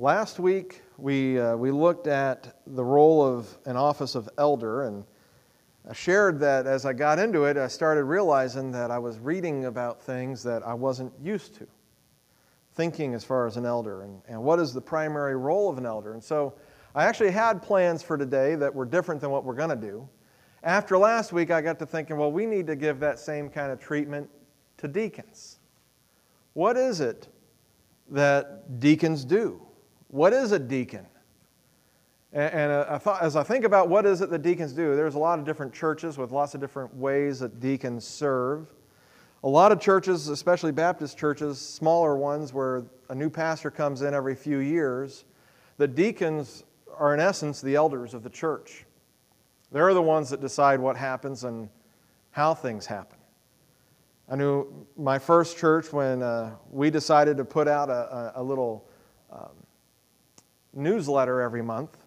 Last 0.00 0.38
week, 0.38 0.82
we, 0.96 1.40
uh, 1.40 1.56
we 1.56 1.72
looked 1.72 2.06
at 2.06 2.60
the 2.68 2.84
role 2.84 3.20
of 3.20 3.58
an 3.66 3.76
office 3.76 4.14
of 4.14 4.28
elder, 4.38 4.84
and 4.84 5.04
I 5.90 5.92
shared 5.92 6.38
that 6.38 6.68
as 6.68 6.86
I 6.86 6.92
got 6.92 7.18
into 7.18 7.46
it, 7.46 7.56
I 7.56 7.66
started 7.66 8.04
realizing 8.04 8.70
that 8.70 8.92
I 8.92 9.00
was 9.00 9.18
reading 9.18 9.64
about 9.64 10.00
things 10.00 10.40
that 10.44 10.64
I 10.64 10.72
wasn't 10.72 11.12
used 11.20 11.56
to, 11.56 11.66
thinking 12.74 13.12
as 13.12 13.24
far 13.24 13.48
as 13.48 13.56
an 13.56 13.66
elder, 13.66 14.02
and, 14.02 14.22
and 14.28 14.40
what 14.40 14.60
is 14.60 14.72
the 14.72 14.80
primary 14.80 15.34
role 15.34 15.68
of 15.68 15.78
an 15.78 15.84
elder. 15.84 16.12
And 16.12 16.22
so 16.22 16.54
I 16.94 17.06
actually 17.06 17.32
had 17.32 17.60
plans 17.60 18.00
for 18.00 18.16
today 18.16 18.54
that 18.54 18.72
were 18.72 18.86
different 18.86 19.20
than 19.20 19.30
what 19.30 19.42
we're 19.42 19.54
going 19.54 19.70
to 19.70 19.74
do. 19.74 20.08
After 20.62 20.96
last 20.96 21.32
week, 21.32 21.50
I 21.50 21.60
got 21.60 21.80
to 21.80 21.86
thinking, 21.86 22.16
well, 22.16 22.30
we 22.30 22.46
need 22.46 22.68
to 22.68 22.76
give 22.76 23.00
that 23.00 23.18
same 23.18 23.50
kind 23.50 23.72
of 23.72 23.80
treatment 23.80 24.30
to 24.76 24.86
deacons. 24.86 25.58
What 26.52 26.76
is 26.76 27.00
it 27.00 27.26
that 28.10 28.78
deacons 28.78 29.24
do? 29.24 29.62
What 30.08 30.32
is 30.32 30.52
a 30.52 30.58
deacon? 30.58 31.06
And, 32.32 32.70
uh, 32.70 32.86
I 32.90 32.98
thought, 32.98 33.22
as 33.22 33.36
I 33.36 33.42
think 33.42 33.64
about 33.64 33.88
what 33.88 34.04
is 34.04 34.20
it 34.20 34.28
that 34.30 34.42
deacons 34.42 34.72
do, 34.72 34.94
there's 34.94 35.14
a 35.14 35.18
lot 35.18 35.38
of 35.38 35.46
different 35.46 35.72
churches 35.72 36.18
with 36.18 36.30
lots 36.30 36.54
of 36.54 36.60
different 36.60 36.94
ways 36.94 37.40
that 37.40 37.58
deacons 37.58 38.06
serve. 38.06 38.74
A 39.44 39.48
lot 39.48 39.72
of 39.72 39.80
churches, 39.80 40.28
especially 40.28 40.72
Baptist 40.72 41.16
churches, 41.16 41.58
smaller 41.58 42.16
ones 42.16 42.52
where 42.52 42.84
a 43.08 43.14
new 43.14 43.30
pastor 43.30 43.70
comes 43.70 44.02
in 44.02 44.12
every 44.12 44.34
few 44.34 44.58
years, 44.58 45.24
the 45.78 45.88
deacons 45.88 46.64
are 46.98 47.14
in 47.14 47.20
essence 47.20 47.62
the 47.62 47.76
elders 47.76 48.12
of 48.12 48.22
the 48.22 48.30
church. 48.30 48.84
They're 49.72 49.94
the 49.94 50.02
ones 50.02 50.28
that 50.30 50.40
decide 50.40 50.80
what 50.80 50.96
happens 50.96 51.44
and 51.44 51.68
how 52.32 52.52
things 52.52 52.84
happen. 52.84 53.18
I 54.28 54.36
knew 54.36 54.86
my 54.96 55.18
first 55.18 55.56
church 55.56 55.92
when 55.92 56.22
uh, 56.22 56.56
we 56.70 56.90
decided 56.90 57.38
to 57.38 57.44
put 57.44 57.68
out 57.68 57.88
a, 57.88 58.34
a, 58.36 58.42
a 58.42 58.42
little 58.42 58.86
um, 59.30 59.50
newsletter 60.78 61.40
every 61.40 61.62
month 61.62 61.98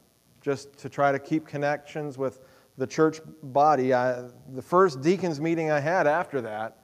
just 0.41 0.75
to 0.79 0.89
try 0.89 1.11
to 1.11 1.19
keep 1.19 1.45
connections 1.45 2.17
with 2.17 2.39
the 2.77 2.87
church 2.87 3.19
body. 3.43 3.93
I, 3.93 4.23
the 4.53 4.61
first 4.61 5.01
deacons 5.01 5.39
meeting 5.39 5.69
I 5.69 5.79
had 5.79 6.07
after 6.07 6.41
that, 6.41 6.77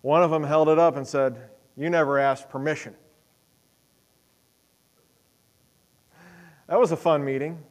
one 0.00 0.22
of 0.22 0.30
them 0.30 0.42
held 0.42 0.68
it 0.68 0.78
up 0.78 0.96
and 0.96 1.06
said, 1.06 1.50
You 1.76 1.88
never 1.90 2.18
asked 2.18 2.48
permission. 2.48 2.94
That 6.66 6.80
was 6.80 6.92
a 6.92 6.96
fun 6.96 7.24
meeting. 7.24 7.62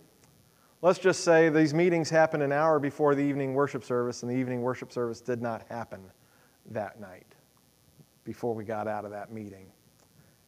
Let's 0.81 0.99
just 0.99 1.23
say 1.23 1.49
these 1.49 1.73
meetings 1.73 2.09
happened 2.09 2.43
an 2.43 2.51
hour 2.51 2.79
before 2.79 3.15
the 3.15 3.21
evening 3.21 3.53
worship 3.53 3.83
service, 3.83 4.21
and 4.21 4.31
the 4.31 4.35
evening 4.35 4.61
worship 4.61 4.91
service 4.91 5.21
did 5.21 5.41
not 5.41 5.65
happen 5.69 6.01
that 6.71 6.99
night 6.99 7.35
before 8.23 8.53
we 8.53 8.63
got 8.63 8.87
out 8.87 9.05
of 9.05 9.11
that 9.11 9.31
meeting. 9.31 9.67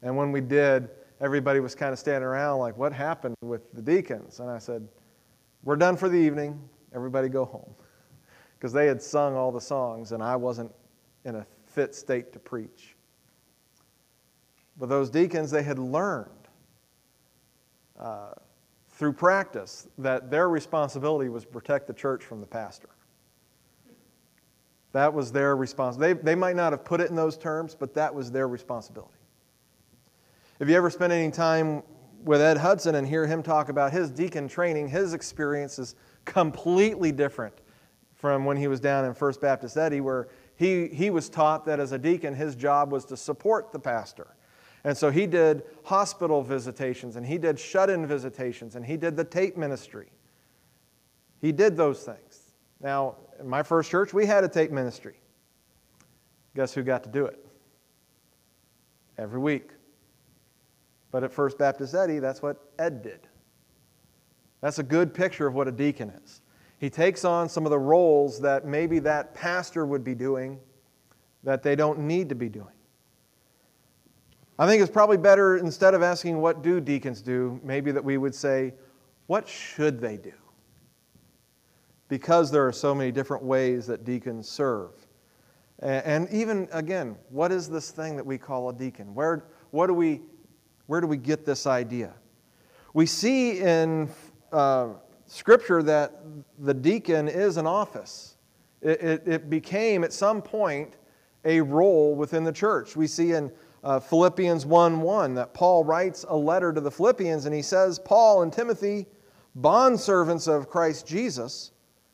And 0.01 0.15
when 0.15 0.31
we 0.31 0.41
did, 0.41 0.89
everybody 1.21 1.59
was 1.59 1.75
kind 1.75 1.94
of 1.94 1.99
standing 1.99 2.23
around 2.23 2.59
like, 2.59 2.77
What 2.77 2.94
happened 2.94 3.35
with 3.41 3.71
the 3.73 3.81
deacons? 3.81 4.39
And 4.39 4.49
I 4.49 4.58
said, 4.58 4.88
We're 5.63 5.75
done 5.75 5.97
for 5.97 6.09
the 6.09 6.17
evening. 6.17 6.59
Everybody 6.94 7.30
go 7.30 7.45
home. 7.45 7.73
Because 8.57 8.72
they 8.72 8.88
had 8.88 9.02
sung 9.02 9.35
all 9.35 9.52
the 9.52 9.61
songs, 9.61 10.11
and 10.11 10.23
I 10.23 10.35
wasn't 10.35 10.72
in 11.25 11.35
a 11.35 11.45
fit 11.66 11.94
state 11.94 12.31
to 12.33 12.39
preach. 12.39 12.95
But 14.77 14.89
those 14.89 15.09
deacons, 15.09 15.52
they 15.52 15.63
had 15.63 15.80
learned 15.80 16.30
uh, 18.00 18.31
through 18.89 19.13
practice 19.13 19.88
that 19.97 20.31
their 20.31 20.50
responsibility 20.50 21.29
was 21.29 21.44
to 21.44 21.50
protect 21.50 21.88
the 21.88 21.94
church 21.94 22.23
from 22.23 22.39
the 22.41 22.47
pastor. 22.47 22.89
That 24.94 25.13
was 25.13 25.31
their 25.31 25.57
responsibility. 25.57 26.13
They, 26.13 26.23
they 26.23 26.35
might 26.35 26.55
not 26.55 26.72
have 26.72 26.85
put 26.85 27.02
it 27.02 27.09
in 27.09 27.16
those 27.16 27.38
terms, 27.38 27.75
but 27.75 27.94
that 27.95 28.13
was 28.16 28.31
their 28.31 28.47
responsibility. 28.47 29.14
If 30.57 30.69
you 30.69 30.75
ever 30.75 30.89
spend 30.89 31.11
any 31.11 31.31
time 31.31 31.83
with 32.23 32.39
Ed 32.39 32.57
Hudson 32.57 32.95
and 32.95 33.05
hear 33.05 33.27
him 33.27 33.43
talk 33.43 33.67
about 33.67 33.91
his 33.91 34.09
deacon 34.09 34.47
training, 34.47 34.87
his 34.87 35.13
experience 35.13 35.77
is 35.77 35.95
completely 36.23 37.11
different 37.11 37.53
from 38.13 38.45
when 38.45 38.55
he 38.55 38.67
was 38.67 38.79
down 38.79 39.03
in 39.03 39.13
First 39.13 39.41
Baptist 39.41 39.75
Eddy, 39.75 39.99
where 39.99 40.29
he, 40.55 40.88
he 40.88 41.09
was 41.09 41.27
taught 41.27 41.65
that 41.65 41.81
as 41.81 41.91
a 41.91 41.97
deacon, 41.97 42.33
his 42.33 42.55
job 42.55 42.91
was 42.91 43.03
to 43.05 43.17
support 43.17 43.73
the 43.73 43.79
pastor. 43.79 44.35
And 44.85 44.97
so 44.97 45.11
he 45.11 45.27
did 45.27 45.63
hospital 45.83 46.41
visitations, 46.41 47.17
and 47.17 47.25
he 47.25 47.38
did 47.38 47.59
shut 47.59 47.89
in 47.89 48.07
visitations, 48.07 48.77
and 48.77 48.85
he 48.85 48.95
did 48.95 49.17
the 49.17 49.25
tape 49.25 49.57
ministry. 49.57 50.07
He 51.41 51.51
did 51.51 51.75
those 51.75 52.03
things. 52.03 52.53
Now, 52.79 53.17
in 53.39 53.49
my 53.49 53.61
first 53.61 53.91
church, 53.91 54.13
we 54.13 54.25
had 54.25 54.45
a 54.45 54.47
tape 54.47 54.71
ministry. 54.71 55.19
Guess 56.55 56.73
who 56.73 56.81
got 56.81 57.03
to 57.03 57.09
do 57.09 57.25
it? 57.25 57.45
Every 59.17 59.39
week. 59.39 59.71
But 61.15 61.23
at 61.23 61.31
First 61.31 61.57
Baptist 61.57 61.95
Eddy, 61.95 62.19
that's 62.19 62.41
what 62.41 62.57
Ed 62.77 63.01
did. 63.01 63.21
That's 64.59 64.79
a 64.79 64.83
good 64.83 65.13
picture 65.13 65.47
of 65.47 65.53
what 65.53 65.65
a 65.65 65.71
deacon 65.71 66.09
is. 66.09 66.41
He 66.77 66.89
takes 66.89 67.23
on 67.23 67.47
some 67.47 67.65
of 67.65 67.69
the 67.69 67.79
roles 67.79 68.41
that 68.41 68.65
maybe 68.65 68.99
that 68.99 69.33
pastor 69.33 69.85
would 69.85 70.03
be 70.03 70.13
doing 70.13 70.59
that 71.45 71.63
they 71.63 71.73
don't 71.73 71.99
need 71.99 72.27
to 72.27 72.35
be 72.35 72.49
doing. 72.49 72.75
I 74.59 74.67
think 74.67 74.81
it's 74.81 74.91
probably 74.91 75.15
better 75.15 75.55
instead 75.55 75.93
of 75.93 76.03
asking 76.03 76.41
what 76.41 76.61
do 76.61 76.81
deacons 76.81 77.21
do, 77.21 77.61
maybe 77.63 77.93
that 77.93 78.03
we 78.03 78.17
would 78.17 78.35
say, 78.35 78.73
what 79.27 79.47
should 79.47 80.01
they 80.01 80.17
do? 80.17 80.33
Because 82.09 82.51
there 82.51 82.67
are 82.67 82.73
so 82.73 82.93
many 82.93 83.13
different 83.13 83.41
ways 83.41 83.87
that 83.87 84.03
deacons 84.03 84.49
serve. 84.49 84.91
And 85.79 86.27
even, 86.29 86.67
again, 86.73 87.15
what 87.29 87.53
is 87.53 87.69
this 87.69 87.89
thing 87.89 88.17
that 88.17 88.25
we 88.25 88.37
call 88.37 88.67
a 88.67 88.73
deacon? 88.73 89.15
Where, 89.15 89.45
what 89.71 89.87
do 89.87 89.93
we 89.93 90.19
where 90.88 91.01
do 91.01 91.07
we 91.07 91.18
get 91.18 91.46
this 91.46 91.66
idea? 91.66 92.13
We 92.94 93.06
see 93.06 93.59
in 93.59 94.09
uh, 94.51 94.90
Scripture 95.28 95.84
that 95.84 96.22
the 96.59 96.73
deacon 96.73 97.28
is 97.28 97.57
an 97.57 97.68
office. 97.68 98.38
It, 98.81 99.01
it, 99.01 99.28
it, 99.28 99.50
became, 99.50 100.03
at 100.03 100.13
some 100.13 100.41
point, 100.41 100.95
a 101.44 101.62
role 101.62 102.16
within 102.16 102.44
the 102.44 102.51
church. 102.51 102.95
We 102.95 103.07
see 103.07 103.34
in 103.34 103.51
uh, 103.84 104.00
Philippians 104.00 104.66
1 104.66 105.01
1 105.01 105.34
that 105.35 105.53
Paul 105.53 105.84
writes 105.84 106.25
a 106.28 106.35
letter 106.35 106.72
to 106.72 106.81
the 106.81 106.91
Philippians 106.91 107.45
and 107.45 107.53
he 107.53 107.62
says, 107.62 108.00
Paul 108.00 108.44
and 108.44 108.53
Timothy, 108.53 109.07
bondservants 109.59 110.47
of 110.47 110.69
Christ 110.69 111.07
Jesus, 111.07 111.72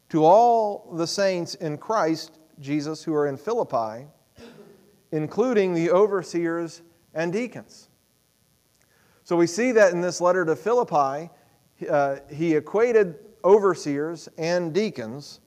to 0.10 0.26
all 0.26 0.92
the 0.94 1.08
saints 1.08 1.56
in 1.56 1.78
Christ 1.78 2.40
Jesus 2.60 3.04
who 3.04 3.14
are 3.14 3.28
in 3.28 3.38
Philippi, 3.38 4.08
including 5.12 5.74
the 5.74 5.92
overseers 5.92 6.82
and 7.14 7.32
deacons. 7.32 7.90
So 9.32 9.38
we 9.38 9.48
see 9.48 9.72
that 9.72 9.94
in 9.94 10.02
this 10.02 10.20
letter 10.20 10.44
to 10.44 10.58
Philippi, 10.58 11.30
uh, 11.90 12.18
he 12.30 12.54
equated 12.54 13.16
overseers 13.46 14.28
and 14.38 14.74
deacons 14.74 15.40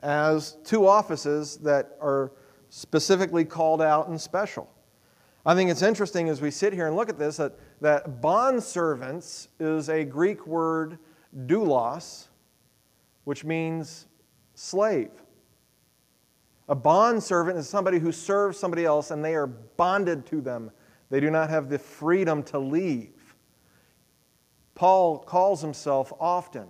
as 0.00 0.56
two 0.64 0.86
offices 0.86 1.58
that 1.58 1.98
are 2.00 2.32
specifically 2.70 3.44
called 3.44 3.82
out 3.82 4.08
and 4.08 4.18
special. 4.18 4.72
I 5.44 5.54
think 5.54 5.70
it's 5.70 5.82
interesting 5.82 6.30
as 6.30 6.40
we 6.40 6.50
sit 6.50 6.72
here 6.72 6.86
and 6.86 6.96
look 6.96 7.10
at 7.10 7.18
this 7.18 7.36
that, 7.36 7.58
that 7.82 8.22
bondservants 8.22 9.48
is 9.60 9.90
a 9.90 10.02
Greek 10.02 10.46
word 10.46 10.98
doulos, 11.44 12.28
which 13.24 13.44
means 13.44 14.06
slave. 14.54 15.10
A 16.70 16.74
bondservant 16.74 17.58
is 17.58 17.68
somebody 17.68 17.98
who 17.98 18.12
serves 18.12 18.58
somebody 18.58 18.86
else 18.86 19.10
and 19.10 19.22
they 19.22 19.34
are 19.34 19.46
bonded 19.46 20.24
to 20.24 20.40
them. 20.40 20.70
They 21.10 21.20
do 21.20 21.30
not 21.30 21.50
have 21.50 21.68
the 21.68 21.78
freedom 21.78 22.42
to 22.44 22.58
leave. 22.58 23.15
Paul 24.76 25.18
calls 25.18 25.60
himself 25.60 26.12
often 26.20 26.68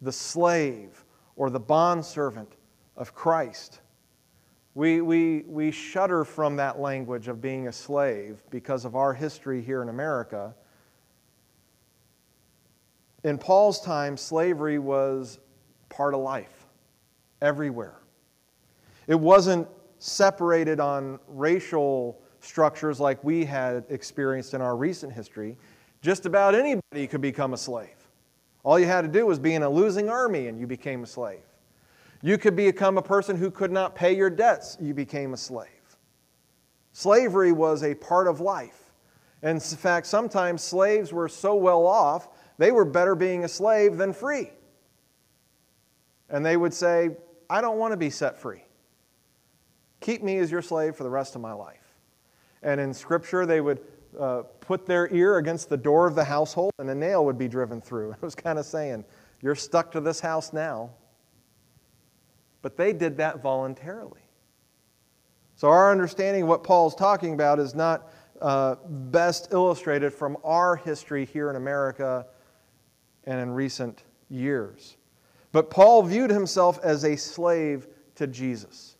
the 0.00 0.12
slave 0.12 1.04
or 1.36 1.50
the 1.50 1.60
bondservant 1.60 2.54
of 2.96 3.14
Christ. 3.14 3.80
We, 4.74 5.00
we, 5.00 5.42
we 5.46 5.72
shudder 5.72 6.24
from 6.24 6.56
that 6.56 6.78
language 6.78 7.26
of 7.26 7.40
being 7.42 7.66
a 7.66 7.72
slave 7.72 8.42
because 8.50 8.84
of 8.84 8.94
our 8.94 9.12
history 9.12 9.60
here 9.60 9.82
in 9.82 9.88
America. 9.88 10.54
In 13.24 13.38
Paul's 13.38 13.80
time, 13.80 14.16
slavery 14.16 14.78
was 14.78 15.40
part 15.88 16.14
of 16.14 16.20
life 16.20 16.66
everywhere. 17.42 17.98
It 19.08 19.18
wasn't 19.18 19.66
separated 19.98 20.78
on 20.78 21.18
racial 21.26 22.20
structures 22.38 23.00
like 23.00 23.22
we 23.24 23.44
had 23.44 23.84
experienced 23.88 24.54
in 24.54 24.60
our 24.60 24.76
recent 24.76 25.12
history. 25.12 25.56
Just 26.00 26.26
about 26.26 26.54
anybody 26.54 27.06
could 27.06 27.20
become 27.20 27.54
a 27.54 27.56
slave. 27.56 28.08
All 28.62 28.78
you 28.78 28.86
had 28.86 29.02
to 29.02 29.08
do 29.08 29.26
was 29.26 29.38
be 29.38 29.54
in 29.54 29.62
a 29.62 29.68
losing 29.68 30.08
army 30.08 30.46
and 30.46 30.58
you 30.58 30.66
became 30.66 31.02
a 31.02 31.06
slave. 31.06 31.40
You 32.22 32.38
could 32.38 32.56
become 32.56 32.98
a 32.98 33.02
person 33.02 33.36
who 33.36 33.50
could 33.50 33.70
not 33.70 33.94
pay 33.94 34.14
your 34.14 34.30
debts, 34.30 34.76
you 34.80 34.92
became 34.94 35.32
a 35.32 35.36
slave. 35.36 35.68
Slavery 36.92 37.52
was 37.52 37.82
a 37.82 37.94
part 37.94 38.26
of 38.26 38.40
life. 38.40 38.92
And 39.42 39.56
in 39.56 39.60
fact, 39.60 40.06
sometimes 40.06 40.62
slaves 40.62 41.12
were 41.12 41.28
so 41.28 41.54
well 41.54 41.86
off, 41.86 42.28
they 42.58 42.72
were 42.72 42.84
better 42.84 43.14
being 43.14 43.44
a 43.44 43.48
slave 43.48 43.96
than 43.96 44.12
free. 44.12 44.50
And 46.28 46.44
they 46.44 46.56
would 46.56 46.74
say, 46.74 47.10
I 47.48 47.60
don't 47.60 47.78
want 47.78 47.92
to 47.92 47.96
be 47.96 48.10
set 48.10 48.36
free. 48.36 48.64
Keep 50.00 50.22
me 50.22 50.38
as 50.38 50.50
your 50.50 50.62
slave 50.62 50.96
for 50.96 51.04
the 51.04 51.10
rest 51.10 51.36
of 51.36 51.40
my 51.40 51.52
life. 51.52 51.94
And 52.62 52.80
in 52.80 52.92
Scripture, 52.92 53.46
they 53.46 53.60
would 53.60 53.80
uh, 54.18 54.42
put 54.60 54.86
their 54.86 55.12
ear 55.12 55.38
against 55.38 55.68
the 55.68 55.76
door 55.76 56.06
of 56.06 56.14
the 56.14 56.24
household 56.24 56.72
and 56.78 56.88
a 56.90 56.94
nail 56.94 57.24
would 57.24 57.38
be 57.38 57.48
driven 57.48 57.80
through. 57.80 58.12
It 58.12 58.22
was 58.22 58.34
kind 58.34 58.58
of 58.58 58.66
saying, 58.66 59.04
You're 59.40 59.54
stuck 59.54 59.90
to 59.92 60.00
this 60.00 60.20
house 60.20 60.52
now. 60.52 60.90
But 62.62 62.76
they 62.76 62.92
did 62.92 63.16
that 63.18 63.40
voluntarily. 63.40 64.20
So, 65.56 65.68
our 65.68 65.90
understanding 65.90 66.42
of 66.42 66.48
what 66.48 66.62
Paul's 66.62 66.94
talking 66.94 67.34
about 67.34 67.58
is 67.58 67.74
not 67.74 68.12
uh, 68.40 68.76
best 68.86 69.48
illustrated 69.52 70.12
from 70.12 70.36
our 70.44 70.76
history 70.76 71.24
here 71.24 71.50
in 71.50 71.56
America 71.56 72.26
and 73.24 73.40
in 73.40 73.50
recent 73.50 74.04
years. 74.28 74.96
But 75.52 75.70
Paul 75.70 76.02
viewed 76.02 76.30
himself 76.30 76.78
as 76.82 77.04
a 77.04 77.16
slave 77.16 77.88
to 78.16 78.26
Jesus, 78.26 78.96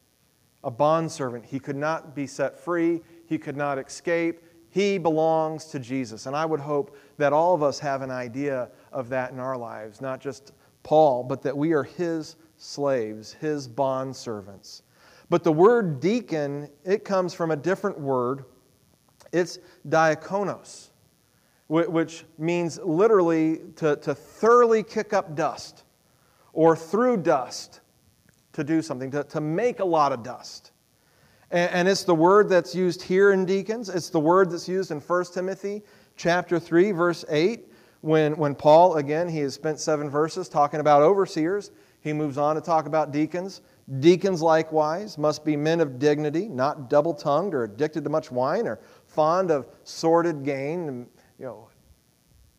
a 0.64 0.70
bondservant. 0.70 1.44
He 1.44 1.58
could 1.60 1.76
not 1.76 2.14
be 2.14 2.26
set 2.26 2.58
free, 2.58 3.02
he 3.26 3.38
could 3.38 3.56
not 3.56 3.78
escape. 3.78 4.40
He 4.70 4.98
belongs 4.98 5.66
to 5.66 5.78
Jesus. 5.78 6.26
And 6.26 6.36
I 6.36 6.44
would 6.44 6.60
hope 6.60 6.96
that 7.16 7.32
all 7.32 7.54
of 7.54 7.62
us 7.62 7.78
have 7.78 8.02
an 8.02 8.10
idea 8.10 8.70
of 8.92 9.08
that 9.08 9.32
in 9.32 9.38
our 9.38 9.56
lives, 9.56 10.00
not 10.00 10.20
just 10.20 10.52
Paul, 10.82 11.24
but 11.24 11.42
that 11.42 11.56
we 11.56 11.72
are 11.72 11.82
his 11.82 12.36
slaves, 12.56 13.32
his 13.32 13.68
bondservants. 13.68 14.82
But 15.30 15.44
the 15.44 15.52
word 15.52 16.00
deacon, 16.00 16.70
it 16.84 17.04
comes 17.04 17.34
from 17.34 17.50
a 17.50 17.56
different 17.56 17.98
word. 17.98 18.44
It's 19.32 19.58
diakonos, 19.88 20.88
which 21.68 22.24
means 22.38 22.78
literally 22.82 23.60
to, 23.76 23.96
to 23.96 24.14
thoroughly 24.14 24.82
kick 24.82 25.12
up 25.12 25.34
dust 25.34 25.84
or 26.52 26.74
through 26.74 27.18
dust 27.18 27.80
to 28.54 28.64
do 28.64 28.82
something, 28.82 29.10
to, 29.10 29.22
to 29.24 29.40
make 29.40 29.80
a 29.80 29.84
lot 29.84 30.12
of 30.12 30.22
dust. 30.22 30.72
And, 31.50 31.88
it's 31.88 32.04
the 32.04 32.14
word 32.14 32.50
that's 32.50 32.74
used 32.74 33.02
here 33.02 33.32
in 33.32 33.46
deacons. 33.46 33.88
It's 33.88 34.10
the 34.10 34.20
word 34.20 34.50
that's 34.50 34.68
used 34.68 34.90
in 34.90 35.00
1 35.00 35.24
Timothy 35.32 35.82
chapter 36.16 36.58
3, 36.58 36.90
verse 36.90 37.24
8, 37.30 37.72
when, 38.02 38.36
when 38.36 38.54
Paul, 38.54 38.96
again, 38.96 39.28
he 39.28 39.38
has 39.38 39.54
spent 39.54 39.80
seven 39.80 40.10
verses 40.10 40.48
talking 40.48 40.80
about 40.80 41.02
overseers. 41.02 41.70
He 42.00 42.12
moves 42.12 42.36
on 42.36 42.56
to 42.56 42.60
talk 42.60 42.86
about 42.86 43.12
deacons. 43.12 43.62
Deacons, 44.00 44.42
likewise, 44.42 45.16
must 45.16 45.44
be 45.44 45.56
men 45.56 45.80
of 45.80 45.98
dignity, 45.98 46.48
not 46.48 46.90
double 46.90 47.14
tongued 47.14 47.54
or 47.54 47.64
addicted 47.64 48.04
to 48.04 48.10
much 48.10 48.30
wine 48.30 48.66
or 48.66 48.78
fond 49.06 49.50
of 49.50 49.66
sordid 49.84 50.44
gain, 50.44 51.06
you 51.38 51.46
know, 51.46 51.68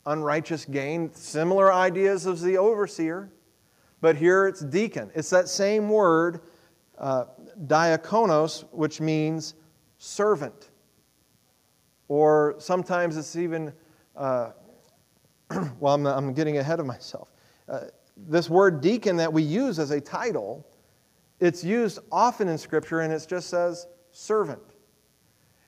unrighteous 0.07 0.65
gain. 0.65 1.13
Similar 1.13 1.71
ideas 1.71 2.25
as 2.25 2.41
the 2.41 2.57
overseer. 2.57 3.31
But 4.01 4.15
here 4.15 4.47
it's 4.47 4.61
deacon. 4.61 5.11
It's 5.13 5.29
that 5.29 5.49
same 5.49 5.89
word, 5.89 6.41
uh, 6.99 7.25
diakonos, 7.65 8.65
which 8.71 9.01
means 9.01 9.55
servant. 9.97 10.69
Or 12.07 12.55
sometimes 12.57 13.17
it's 13.17 13.35
even, 13.35 13.73
uh, 14.15 14.51
well, 15.79 15.93
I'm, 15.93 16.05
I'm, 16.05 16.33
getting 16.33 16.57
ahead 16.57 16.79
of 16.79 16.85
myself. 16.85 17.29
Uh, 17.67 17.81
this 18.17 18.49
word 18.49 18.81
deacon 18.81 19.15
that 19.17 19.31
we 19.31 19.41
use 19.41 19.79
as 19.79 19.91
a 19.91 20.01
title, 20.01 20.67
it's 21.39 21.63
used 21.63 21.99
often 22.11 22.47
in 22.47 22.57
Scripture 22.57 23.01
and 23.01 23.13
it 23.13 23.25
just 23.29 23.49
says 23.49 23.87
servant. 24.11 24.61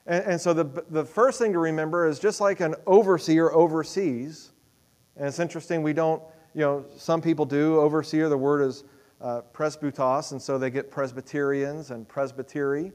And, 0.06 0.26
and 0.26 0.42
so 0.42 0.54
the, 0.54 0.84
the 0.90 1.06
first 1.06 1.40
thing 1.40 1.54
to 1.54 1.60
remember 1.60 2.08
is 2.08 2.20
just 2.20 2.42
like 2.42 2.60
an 2.60 2.76
overseer 2.88 3.54
oversees, 3.54 4.52
and 5.16 5.28
it's 5.28 5.40
interesting, 5.40 5.84
we 5.84 5.94
don't, 5.94 6.22
you 6.54 6.62
know, 6.62 6.86
some 6.98 7.22
people 7.22 7.46
do. 7.46 7.80
Overseer, 7.80 8.28
the 8.28 8.38
word 8.38 8.62
is 8.62 8.84
uh, 9.22 9.42
presbytos, 9.54 10.32
and 10.32 10.42
so 10.42 10.58
they 10.58 10.70
get 10.70 10.90
Presbyterians 10.90 11.92
and 11.92 12.08
presbytery. 12.08 12.92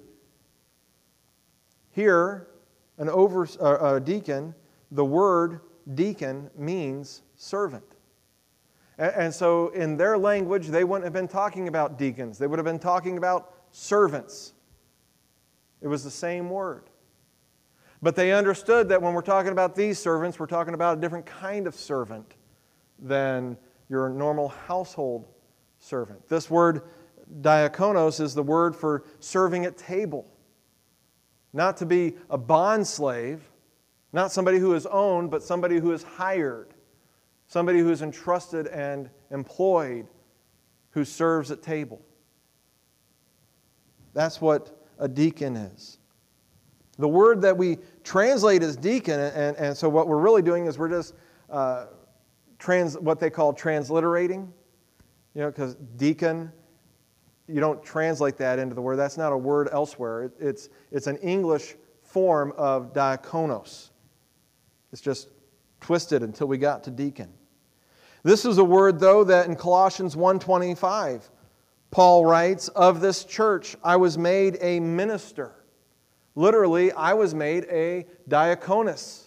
Here, 1.90 2.48
an 2.98 3.08
over, 3.08 3.48
uh, 3.60 3.94
a 3.94 4.00
deacon, 4.00 4.54
the 4.90 5.04
word 5.04 5.60
deacon 5.94 6.50
means 6.56 7.22
servant. 7.36 7.96
And, 8.98 9.12
and 9.14 9.34
so, 9.34 9.68
in 9.68 9.96
their 9.96 10.18
language, 10.18 10.68
they 10.68 10.84
wouldn't 10.84 11.04
have 11.04 11.12
been 11.12 11.28
talking 11.28 11.68
about 11.68 11.98
deacons, 11.98 12.38
they 12.38 12.46
would 12.46 12.58
have 12.58 12.66
been 12.66 12.78
talking 12.78 13.18
about 13.18 13.54
servants. 13.70 14.52
It 15.82 15.88
was 15.88 16.02
the 16.02 16.10
same 16.10 16.50
word. 16.50 16.84
But 18.02 18.16
they 18.16 18.32
understood 18.32 18.88
that 18.88 19.00
when 19.00 19.14
we're 19.14 19.22
talking 19.22 19.52
about 19.52 19.74
these 19.74 19.98
servants, 19.98 20.38
we're 20.38 20.46
talking 20.46 20.74
about 20.74 20.98
a 20.98 21.00
different 21.00 21.26
kind 21.26 21.66
of 21.66 21.74
servant 21.74 22.34
than 22.98 23.56
your 23.88 24.08
normal 24.08 24.48
household 24.48 25.26
servant. 25.86 26.28
This 26.28 26.50
word 26.50 26.82
diakonos 27.40 28.20
is 28.20 28.34
the 28.34 28.42
word 28.42 28.74
for 28.74 29.04
serving 29.20 29.64
at 29.64 29.76
table. 29.76 30.30
Not 31.52 31.76
to 31.78 31.86
be 31.86 32.16
a 32.28 32.36
bond 32.36 32.86
slave, 32.86 33.40
not 34.12 34.32
somebody 34.32 34.58
who 34.58 34.74
is 34.74 34.86
owned, 34.86 35.30
but 35.30 35.42
somebody 35.42 35.78
who 35.78 35.92
is 35.92 36.02
hired, 36.02 36.74
somebody 37.46 37.78
who 37.78 37.90
is 37.90 38.02
entrusted 38.02 38.66
and 38.66 39.08
employed, 39.30 40.06
who 40.90 41.04
serves 41.04 41.50
at 41.50 41.62
table. 41.62 42.00
That's 44.12 44.40
what 44.40 44.84
a 44.98 45.08
deacon 45.08 45.56
is. 45.56 45.98
The 46.98 47.08
word 47.08 47.42
that 47.42 47.56
we 47.56 47.78
translate 48.02 48.62
as 48.62 48.76
deacon, 48.76 49.20
and, 49.20 49.56
and 49.56 49.76
so 49.76 49.88
what 49.88 50.08
we're 50.08 50.20
really 50.20 50.42
doing 50.42 50.66
is 50.66 50.78
we're 50.78 50.88
just 50.88 51.14
uh, 51.50 51.86
trans, 52.58 52.98
what 52.98 53.20
they 53.20 53.28
call 53.28 53.52
transliterating. 53.52 54.52
You 55.36 55.42
know, 55.42 55.48
because 55.48 55.74
deacon, 55.98 56.50
you 57.46 57.60
don't 57.60 57.84
translate 57.84 58.38
that 58.38 58.58
into 58.58 58.74
the 58.74 58.80
word. 58.80 58.96
That's 58.96 59.18
not 59.18 59.34
a 59.34 59.36
word 59.36 59.68
elsewhere. 59.70 60.24
It, 60.24 60.32
it's, 60.40 60.70
it's 60.90 61.06
an 61.08 61.18
English 61.18 61.74
form 62.00 62.54
of 62.56 62.94
diakonos. 62.94 63.90
It's 64.92 65.02
just 65.02 65.28
twisted 65.82 66.22
until 66.22 66.46
we 66.46 66.56
got 66.56 66.84
to 66.84 66.90
deacon. 66.90 67.34
This 68.22 68.46
is 68.46 68.56
a 68.56 68.64
word, 68.64 68.98
though, 68.98 69.24
that 69.24 69.46
in 69.46 69.56
Colossians 69.56 70.16
1.25, 70.16 71.28
Paul 71.90 72.24
writes, 72.24 72.68
Of 72.68 73.02
this 73.02 73.22
church 73.22 73.76
I 73.84 73.96
was 73.96 74.16
made 74.16 74.56
a 74.62 74.80
minister. 74.80 75.52
Literally, 76.34 76.92
I 76.92 77.12
was 77.12 77.34
made 77.34 77.66
a 77.70 78.06
diakonos, 78.26 79.24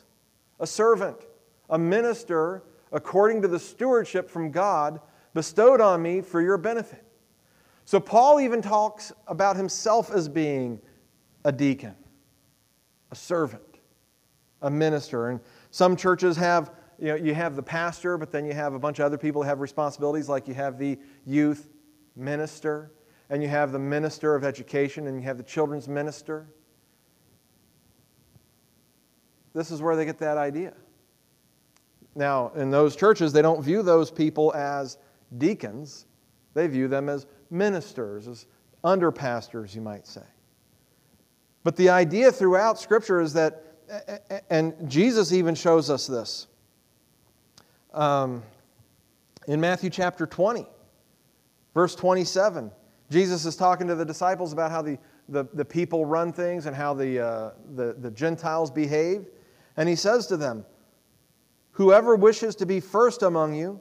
a 0.59 0.65
servant, 0.65 1.17
a 1.69 1.77
minister 1.77 2.63
according 2.91 3.43
to 3.43 3.47
the 3.47 3.59
stewardship 3.59 4.27
from 4.27 4.49
God 4.49 5.01
bestowed 5.33 5.81
on 5.81 6.01
me 6.01 6.21
for 6.21 6.41
your 6.41 6.57
benefit. 6.57 7.05
So, 7.85 7.99
Paul 7.99 8.39
even 8.39 8.61
talks 8.61 9.11
about 9.27 9.55
himself 9.55 10.11
as 10.11 10.29
being 10.29 10.79
a 11.45 11.51
deacon, 11.51 11.95
a 13.11 13.15
servant, 13.15 13.79
a 14.61 14.69
minister. 14.69 15.29
And 15.29 15.39
some 15.71 15.95
churches 15.95 16.37
have, 16.37 16.71
you 16.99 17.07
know, 17.07 17.15
you 17.15 17.33
have 17.33 17.55
the 17.55 17.63
pastor, 17.63 18.17
but 18.17 18.31
then 18.31 18.45
you 18.45 18.53
have 18.53 18.73
a 18.73 18.79
bunch 18.79 18.99
of 18.99 19.05
other 19.05 19.17
people 19.17 19.41
who 19.41 19.47
have 19.47 19.59
responsibilities, 19.59 20.29
like 20.29 20.47
you 20.47 20.53
have 20.53 20.77
the 20.77 20.99
youth 21.25 21.69
minister, 22.15 22.91
and 23.29 23.41
you 23.41 23.49
have 23.49 23.71
the 23.71 23.79
minister 23.79 24.35
of 24.35 24.43
education, 24.43 25.07
and 25.07 25.17
you 25.17 25.23
have 25.23 25.37
the 25.37 25.43
children's 25.43 25.87
minister. 25.87 26.47
This 29.53 29.71
is 29.71 29.81
where 29.81 29.95
they 29.95 30.05
get 30.05 30.19
that 30.19 30.37
idea. 30.37 30.73
Now, 32.15 32.51
in 32.55 32.69
those 32.69 32.95
churches, 32.95 33.31
they 33.33 33.41
don't 33.41 33.63
view 33.63 33.81
those 33.81 34.11
people 34.11 34.53
as 34.53 34.97
deacons, 35.37 36.05
they 36.53 36.67
view 36.67 36.87
them 36.87 37.09
as 37.09 37.25
ministers, 37.49 38.27
as 38.27 38.45
under 38.83 39.11
pastors, 39.11 39.75
you 39.75 39.81
might 39.81 40.07
say. 40.07 40.23
But 41.63 41.75
the 41.75 41.89
idea 41.89 42.31
throughout 42.31 42.79
Scripture 42.79 43.21
is 43.21 43.33
that, 43.33 43.63
and 44.49 44.89
Jesus 44.89 45.31
even 45.31 45.55
shows 45.55 45.89
us 45.89 46.07
this. 46.07 46.47
Um, 47.93 48.43
in 49.47 49.59
Matthew 49.59 49.89
chapter 49.89 50.25
20, 50.25 50.65
verse 51.73 51.95
27, 51.95 52.71
Jesus 53.09 53.45
is 53.45 53.55
talking 53.55 53.87
to 53.87 53.95
the 53.95 54.05
disciples 54.05 54.53
about 54.53 54.71
how 54.71 54.81
the, 54.81 54.97
the, 55.27 55.45
the 55.53 55.65
people 55.65 56.05
run 56.05 56.31
things 56.31 56.65
and 56.65 56.75
how 56.75 56.93
the, 56.93 57.19
uh, 57.19 57.51
the, 57.75 57.95
the 57.99 58.11
Gentiles 58.11 58.69
behave. 58.69 59.25
And 59.75 59.89
he 59.89 59.95
says 59.95 60.27
to 60.27 60.37
them, 60.37 60.65
Whoever 61.71 62.15
wishes 62.15 62.55
to 62.57 62.65
be 62.65 62.79
first 62.79 63.23
among 63.23 63.55
you 63.55 63.79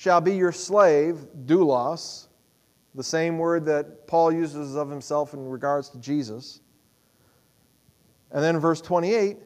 shall 0.00 0.22
be 0.22 0.34
your 0.34 0.50
slave, 0.50 1.26
doulos, 1.44 2.28
the 2.94 3.04
same 3.04 3.36
word 3.36 3.66
that 3.66 4.06
Paul 4.06 4.32
uses 4.32 4.74
of 4.74 4.88
himself 4.88 5.34
in 5.34 5.46
regards 5.46 5.90
to 5.90 5.98
Jesus. 5.98 6.62
And 8.30 8.42
then 8.42 8.58
verse 8.58 8.80
28, 8.80 9.36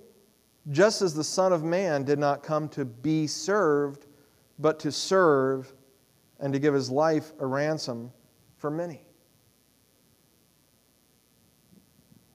just 0.70 1.02
as 1.02 1.12
the 1.12 1.24
Son 1.24 1.52
of 1.52 1.64
Man 1.64 2.04
did 2.04 2.20
not 2.20 2.44
come 2.44 2.68
to 2.68 2.84
be 2.84 3.26
served, 3.26 4.06
but 4.60 4.78
to 4.78 4.92
serve 4.92 5.74
and 6.38 6.52
to 6.52 6.60
give 6.60 6.72
his 6.72 6.88
life 6.88 7.32
a 7.40 7.46
ransom 7.46 8.12
for 8.56 8.70
many. 8.70 9.02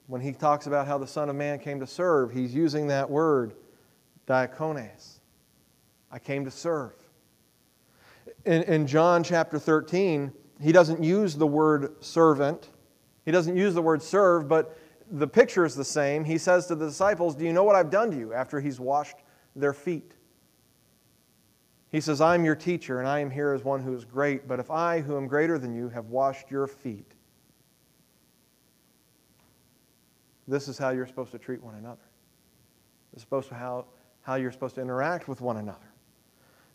When 0.08 0.20
he 0.20 0.34
talks 0.34 0.68
about 0.68 0.88
how 0.88 0.98
the 0.98 1.08
Son 1.08 1.30
of 1.30 1.38
Man 1.38 1.58
came 1.58 1.80
to 1.80 1.88
serve, 1.88 2.34
he's 2.34 2.54
using 2.54 2.88
that 2.88 3.10
word, 3.10 3.54
diakones. 4.28 5.20
I 6.12 6.20
came 6.20 6.44
to 6.44 6.52
serve 6.52 7.09
in, 8.46 8.64
in 8.64 8.88
John 8.88 9.24
chapter 9.24 9.60
13, 9.60 10.32
he 10.62 10.72
doesn't 10.72 11.04
use 11.04 11.36
the 11.36 11.48
word 11.48 12.04
servant. 12.04 12.70
He 13.26 13.32
doesn't 13.32 13.56
use 13.56 13.74
the 13.74 13.82
word 13.82 14.02
serve, 14.02 14.48
but 14.48 14.78
the 15.12 15.28
picture 15.28 15.66
is 15.66 15.76
the 15.76 15.86
same. 15.86 16.24
He 16.24 16.38
says 16.38 16.68
to 16.68 16.76
the 16.76 16.88
disciples, 16.88 17.36
Do 17.36 17.46
you 17.46 17.54
know 17.54 17.64
what 17.64 17.76
I've 17.76 17.90
done 17.90 18.12
to 18.12 18.18
you 18.18 18.34
after 18.34 18.60
he's 18.60 18.80
washed 18.80 19.18
their 19.56 19.74
feet? 19.74 20.14
He 21.92 22.02
says, 22.02 22.22
I'm 22.22 22.46
your 22.46 22.56
teacher, 22.56 23.00
and 23.00 23.08
I 23.08 23.20
am 23.20 23.32
here 23.32 23.52
as 23.54 23.64
one 23.64 23.82
who 23.82 23.94
is 23.96 24.06
great, 24.06 24.48
but 24.48 24.60
if 24.60 24.70
I, 24.70 25.02
who 25.02 25.18
am 25.18 25.28
greater 25.28 25.58
than 25.58 25.74
you, 25.74 25.90
have 25.90 26.06
washed 26.06 26.52
your 26.52 26.68
feet, 26.68 27.14
this 30.48 30.68
is 30.68 30.78
how 30.78 30.90
you're 30.90 31.08
supposed 31.08 31.32
to 31.32 31.40
treat 31.40 31.64
one 31.64 31.76
another. 31.76 32.02
This 33.12 33.20
is 33.20 33.22
supposed 33.24 33.50
to 33.50 33.56
how, 33.56 33.86
how 34.22 34.36
you're 34.36 34.52
supposed 34.52 34.76
to 34.76 34.82
interact 34.82 35.28
with 35.28 35.42
one 35.42 35.58
another. 35.58 35.89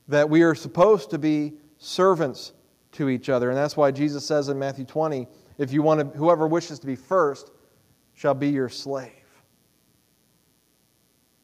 That 0.08 0.28
we 0.28 0.42
are 0.42 0.54
supposed 0.54 1.10
to 1.10 1.18
be 1.18 1.54
servants 1.78 2.52
to 2.92 3.08
each 3.08 3.28
other. 3.28 3.48
And 3.48 3.58
that's 3.58 3.76
why 3.76 3.90
Jesus 3.90 4.24
says 4.24 4.48
in 4.48 4.58
Matthew 4.58 4.84
20, 4.84 5.26
if 5.58 5.72
you 5.72 5.82
want 5.82 6.00
to, 6.00 6.18
whoever 6.18 6.46
wishes 6.46 6.78
to 6.80 6.86
be 6.86 6.96
first 6.96 7.50
shall 8.14 8.34
be 8.34 8.48
your 8.48 8.68
slave. 8.68 9.10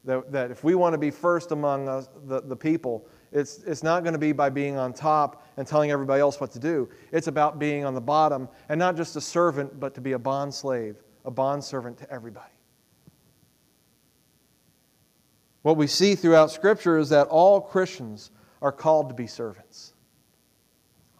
That, 0.04 0.32
that 0.32 0.50
if 0.50 0.64
we 0.64 0.74
want 0.74 0.94
to 0.94 0.98
be 0.98 1.10
first 1.10 1.52
among 1.52 1.88
us, 1.88 2.08
the, 2.26 2.40
the 2.40 2.56
people, 2.56 3.06
it's, 3.32 3.58
it's 3.64 3.82
not 3.82 4.02
going 4.02 4.14
to 4.14 4.18
be 4.18 4.32
by 4.32 4.48
being 4.48 4.76
on 4.76 4.92
top 4.92 5.46
and 5.56 5.66
telling 5.66 5.90
everybody 5.90 6.20
else 6.20 6.40
what 6.40 6.50
to 6.52 6.58
do. 6.58 6.88
It's 7.12 7.26
about 7.26 7.58
being 7.58 7.84
on 7.84 7.94
the 7.94 8.00
bottom 8.00 8.48
and 8.68 8.78
not 8.78 8.96
just 8.96 9.16
a 9.16 9.20
servant, 9.20 9.78
but 9.78 9.94
to 9.94 10.00
be 10.00 10.12
a 10.12 10.18
bond 10.18 10.54
slave, 10.54 10.96
a 11.24 11.30
bond 11.30 11.62
servant 11.62 11.98
to 11.98 12.10
everybody. 12.10 12.52
What 15.62 15.76
we 15.76 15.86
see 15.86 16.14
throughout 16.14 16.50
Scripture 16.50 16.96
is 16.96 17.10
that 17.10 17.26
all 17.28 17.60
Christians 17.60 18.30
are 18.62 18.72
called 18.72 19.08
to 19.08 19.14
be 19.14 19.26
servants. 19.26 19.94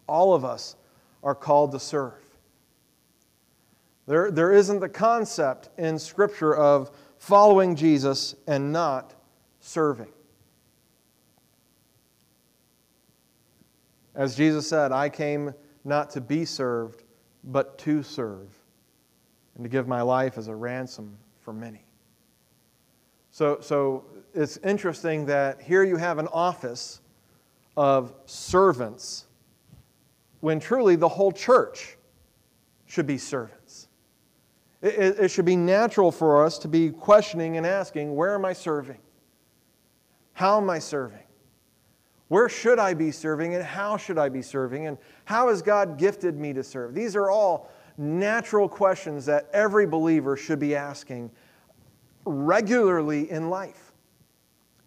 All 0.07 0.35
of 0.35 0.45
us 0.45 0.77
are 1.23 1.35
called 1.35 1.73
to 1.73 1.81
serve. 1.81 2.15
There, 4.07 4.31
there 4.31 4.53
isn't 4.53 4.81
the 4.81 4.89
concept 4.89 5.69
in 5.79 5.99
Scripture 5.99 6.55
of 6.55 6.91
following 7.19 7.77
Jesus 7.77 8.35
and 8.47 8.73
not 8.73 9.15
serving. 9.61 10.13
As 14.15 14.35
Jesus 14.35 14.69
said, 14.69 14.91
I 14.91 15.09
came 15.09 15.55
not 15.85 16.11
to 16.11 16.21
be 16.21 16.45
served, 16.45 17.05
but 17.45 17.79
to 17.79 18.03
serve, 18.03 18.49
and 19.55 19.65
to 19.65 19.71
give 19.71 19.87
my 19.87 20.03
life 20.03 20.37
as 20.37 20.49
a 20.49 20.55
ransom 20.55 21.17
for 21.41 21.53
many. 21.53 21.85
So, 23.31 23.59
so 23.61 24.05
it's 24.35 24.57
interesting 24.59 25.27
that 25.27 25.61
here 25.61 25.85
you 25.85 25.97
have 25.97 26.19
an 26.19 26.27
office 26.29 27.01
of 27.81 28.13
servants 28.27 29.25
when 30.41 30.61
truly 30.61 30.97
the 30.97 31.09
whole 31.09 31.33
church 31.33 31.97
should 32.85 33.07
be 33.07 33.17
servants. 33.17 33.89
It, 34.83 35.19
it, 35.19 35.31
should 35.31 35.47
be 35.47 35.57
natural 35.57 36.13
for 36.13 36.45
us 36.45 36.59
to 36.59 36.69
be 36.69 36.91
questioning 36.91 37.57
and 37.57 37.65
asking, 37.67 38.15
Where 38.15 38.35
am 38.35 38.45
I 38.45 38.53
serving? 38.53 38.99
How 40.35 40.59
am 40.59 40.69
I 40.69 40.79
serving? 40.79 41.25
Where 42.29 42.51
should 42.51 42.79
I 42.79 42.93
be 42.93 43.11
serving 43.11 43.55
and 43.55 43.65
how 43.65 43.97
should 43.97 44.19
I 44.19 44.29
be 44.29 44.43
serving? 44.43 44.87
And 44.87 44.99
how 45.25 45.49
has 45.49 45.63
God 45.63 45.97
gifted 45.97 46.39
me 46.39 46.53
to 46.53 46.63
serve? 46.63 46.95
These 46.95 47.17
are 47.17 47.31
all 47.31 47.71
natural 47.97 48.69
questions 48.69 49.25
that 49.25 49.49
every 49.55 49.87
believer 49.87 50.37
should 50.37 50.59
be 50.59 50.77
asking 50.77 51.31
regularly 52.27 53.31
in 53.31 53.49
life. 53.49 53.93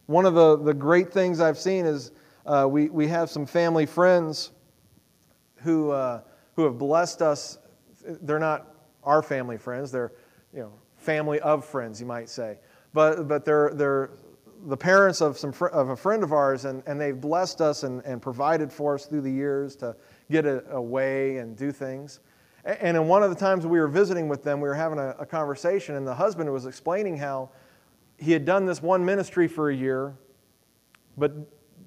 One 0.06 0.28
of 0.28 0.36
the, 0.36 0.58
the 0.58 0.76
great 0.76 1.12
things 1.12 1.40
I've 1.40 1.58
seen 1.58 1.88
is 1.88 2.12
uh, 2.46 2.68
we, 2.70 2.90
we 2.90 3.08
have 3.08 3.30
some 3.30 3.46
family 3.46 3.86
friends 3.86 4.52
who, 5.58 5.92
uh, 5.92 6.22
who 6.56 6.64
have 6.66 6.78
blessed 6.78 7.22
us. 7.22 7.58
They're 8.06 8.40
not 8.40 8.76
our 9.04 9.22
family 9.22 9.58
friends, 9.58 9.92
they're 9.92 10.12
you 10.54 10.60
know, 10.62 10.74
family 10.98 11.40
of 11.40 11.66
friends, 11.66 12.00
you 12.00 12.06
might 12.06 12.30
say. 12.30 12.60
But, 12.94 13.28
but 13.28 13.44
they're, 13.44 13.72
they're 13.74 14.12
the 14.66 14.78
parents 14.78 15.22
of, 15.22 15.38
some 15.38 15.52
fr- 15.52 15.68
of 15.68 15.90
a 15.90 15.96
friend 15.96 16.24
of 16.24 16.32
ours, 16.32 16.66
and, 16.66 16.84
and 16.86 17.00
they've 17.00 17.20
blessed 17.20 17.60
us 17.60 17.84
and, 17.84 18.02
and 18.06 18.22
provided 18.22 18.72
for 18.72 18.96
us 18.96 19.06
through 19.06 19.22
the 19.22 19.32
years 19.32 19.76
to 19.78 19.96
get 20.32 20.46
away 20.70 21.38
and 21.38 21.58
do 21.58 21.72
things. 21.72 22.20
And 22.64 22.96
in 22.96 23.08
one 23.08 23.24
of 23.24 23.30
the 23.30 23.36
times 23.36 23.68
we 23.68 23.80
were 23.80 23.90
visiting 23.90 24.30
with 24.30 24.44
them, 24.44 24.62
we 24.62 24.70
were 24.70 24.76
having 24.76 25.00
a, 25.00 25.16
a 25.20 25.26
conversation, 25.26 25.96
and 25.96 26.08
the 26.08 26.16
husband 26.16 26.52
was 26.52 26.66
explaining 26.66 27.18
how 27.18 27.50
he 28.18 28.32
had 28.32 28.46
done 28.46 28.66
this 28.66 28.82
one 28.82 29.04
ministry 29.04 29.50
for 29.50 29.70
a 29.70 29.76
year, 29.76 30.16
but 31.18 31.34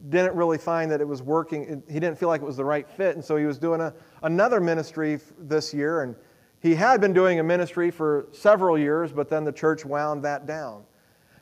didn't 0.08 0.34
really 0.34 0.58
find 0.58 0.90
that 0.90 1.00
it 1.00 1.08
was 1.08 1.22
working. 1.22 1.82
He 1.88 2.00
didn't 2.00 2.18
feel 2.18 2.28
like 2.28 2.42
it 2.42 2.44
was 2.44 2.56
the 2.56 2.64
right 2.64 2.88
fit, 2.88 3.16
and 3.16 3.24
so 3.24 3.36
he 3.36 3.44
was 3.44 3.58
doing 3.58 3.80
a, 3.80 3.92
another 4.22 4.60
ministry 4.60 5.18
this 5.38 5.74
year. 5.74 6.02
And 6.02 6.14
he 6.60 6.74
had 6.74 7.00
been 7.00 7.12
doing 7.12 7.38
a 7.38 7.42
ministry 7.42 7.90
for 7.90 8.28
several 8.32 8.78
years, 8.78 9.12
but 9.12 9.28
then 9.28 9.44
the 9.44 9.52
church 9.52 9.84
wound 9.84 10.24
that 10.24 10.46
down. 10.46 10.84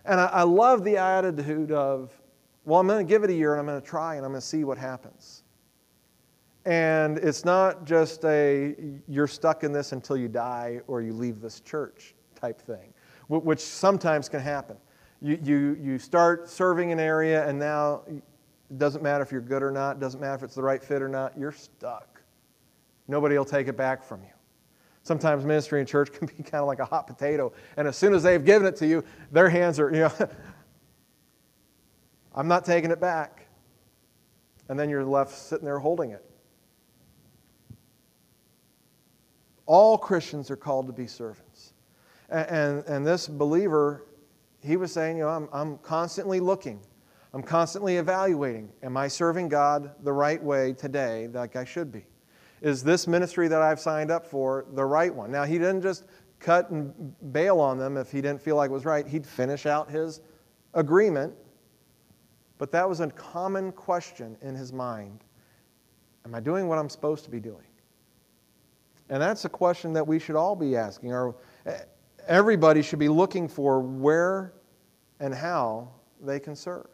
And 0.05 0.21
I, 0.21 0.27
I 0.27 0.43
love 0.43 0.85
the 0.85 0.97
attitude 0.97 1.73
of, 1.73 2.13
well, 2.65 2.81
I'm 2.81 2.87
going 2.87 3.05
to 3.05 3.09
give 3.09 3.25
it 3.25 3.31
a 3.31 3.35
year 3.35 3.53
and 3.53 3.61
I'm 3.61 3.67
going 3.67 3.81
to 3.81 3.87
try 3.87 4.17
and 4.17 4.25
I'm 4.25 4.33
going 4.33 4.41
to 4.41 4.47
see 4.47 4.65
what 4.65 4.79
happens. 4.79 5.45
And 6.67 7.19
it's 7.19 7.45
not 7.45 7.85
just 7.85 8.25
a 8.25 8.75
you're 9.07 9.27
stuck 9.27 9.65
in 9.65 9.73
this 9.73 9.93
until 9.93 10.17
you 10.17 10.29
die 10.29 10.81
or 10.87 11.03
you 11.03 11.13
leave 11.13 11.41
this 11.41 11.61
church 11.61 12.15
type 12.35 12.61
thing, 12.61 12.93
which 13.29 13.61
sometimes 13.61 14.29
can 14.29 14.41
happen. 14.41 14.77
You, 15.21 15.39
you, 15.43 15.79
you 15.81 15.99
start 15.99 16.49
serving 16.49 16.91
an 16.91 17.01
area 17.01 17.47
and 17.47 17.59
now 17.59 18.03
it 18.75 18.79
doesn't 18.79 19.05
matter 19.05 19.23
if 19.23 19.31
you're 19.31 19.41
good 19.41 19.63
or 19.63 19.71
not, 19.71 19.99
it 19.99 20.01
doesn't 20.01 20.21
matter 20.21 20.35
if 20.35 20.43
it's 20.43 20.57
the 20.57 20.63
right 20.63 20.83
fit 20.83 21.01
or 21.01 21.07
not, 21.07 21.39
you're 21.39 21.53
stuck. 21.53 22.21
Nobody 23.07 23.39
will 23.39 23.45
take 23.45 23.69
it 23.69 23.77
back 23.77 24.03
from 24.03 24.21
you. 24.23 24.31
Sometimes 25.05 25.45
ministry 25.45 25.79
in 25.79 25.87
church 25.87 26.13
can 26.19 26.27
be 26.27 26.43
kind 26.43 26.61
of 26.61 26.67
like 26.67 26.81
a 26.81 26.85
hot 26.85 27.07
potato. 27.07 27.53
And 27.77 27.87
as 27.87 27.97
soon 27.97 28.15
as 28.15 28.25
they've 28.25 28.45
given 28.45 28.67
it 28.67 28.75
to 28.77 28.87
you, 28.87 29.05
their 29.31 29.49
hands 29.49 29.79
are, 29.79 29.93
you 29.93 30.01
know, 30.01 30.13
I'm 32.35 32.49
not 32.49 32.65
taking 32.65 32.91
it 32.91 33.01
back. 33.01 33.47
And 34.69 34.77
then 34.77 34.91
you're 34.91 35.05
left 35.05 35.31
sitting 35.31 35.65
there 35.65 35.79
holding 35.79 36.11
it. 36.11 36.29
All 39.67 39.97
Christians 39.97 40.51
are 40.51 40.57
called 40.57 40.89
to 40.89 40.93
be 40.93 41.07
servants. 41.07 41.75
And, 42.29 42.49
and, 42.49 42.85
and 42.87 43.07
this 43.07 43.29
believer, 43.29 44.07
he 44.65 44.77
was 44.77 44.93
saying, 44.93 45.19
you 45.19 45.23
know, 45.23 45.29
I'm, 45.29 45.49
I'm 45.53 45.79
constantly 45.79 46.41
looking. 46.41 46.81
I'm 47.35 47.43
constantly 47.43 47.97
evaluating. 47.97 48.71
Am 48.83 48.97
I 48.97 49.09
serving 49.09 49.49
God 49.51 49.91
the 50.03 50.13
right 50.13 50.43
way 50.43 50.73
today 50.73 51.29
like 51.29 51.57
I 51.57 51.65
should 51.65 51.93
be? 51.93 52.07
is 52.65 52.83
this 52.83 53.07
ministry 53.07 53.47
that 53.47 53.61
I've 53.61 53.79
signed 53.79 54.11
up 54.11 54.27
for 54.27 54.65
the 54.73 54.85
right 54.85 55.15
one? 55.15 55.31
Now, 55.31 55.45
he 55.45 55.59
didn't 55.59 55.83
just 55.83 56.07
cut 56.41 56.71
and 56.71 57.15
bail 57.31 57.61
on 57.61 57.77
them 57.77 57.99
if 57.99 58.11
he 58.11 58.23
didn't 58.23 58.41
feel 58.41 58.57
like 58.57 58.71
it 58.71 58.73
was 58.73 58.87
right. 58.87 59.07
He'd 59.07 59.27
finish 59.27 59.67
out 59.67 59.91
his 59.91 60.23
agreement. 60.73 61.35
But 62.57 62.73
that 62.73 62.89
was 62.89 63.01
a 63.01 63.11
common 63.11 63.71
question 63.73 64.39
in 64.41 64.55
his 64.55 64.73
mind 64.73 65.21
Am 66.25 66.35
I 66.35 66.41
doing 66.41 66.69
what 66.69 66.79
I'm 66.79 66.89
supposed 66.89 67.25
to 67.25 67.31
be 67.31 67.39
doing? 67.39 67.67
And 69.11 69.21
that's 69.21 69.45
a 69.45 69.51
question 69.51 69.93
that 69.93 70.07
we 70.07 70.19
should 70.19 70.37
all 70.37 70.57
be 70.57 70.75
asking. 70.75 71.13
Or 71.13 71.37
everybody 72.27 72.81
should 72.81 72.99
be 72.99 73.11
looking 73.11 73.47
for 73.47 73.81
where 73.81 74.55
and 75.21 75.35
how 75.35 75.91
they 76.23 76.41
can 76.41 76.57
serve. 76.57 76.87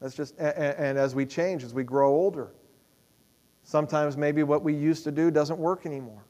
That's 0.00 0.14
just, 0.14 0.38
and 0.38 0.98
as 0.98 1.14
we 1.14 1.26
change, 1.26 1.64
as 1.64 1.72
we 1.72 1.84
grow 1.84 2.10
older, 2.10 2.52
Sometimes 3.66 4.16
maybe 4.16 4.44
what 4.44 4.62
we 4.62 4.72
used 4.72 5.02
to 5.04 5.10
do 5.10 5.28
doesn't 5.28 5.58
work 5.58 5.86
anymore. 5.86 6.24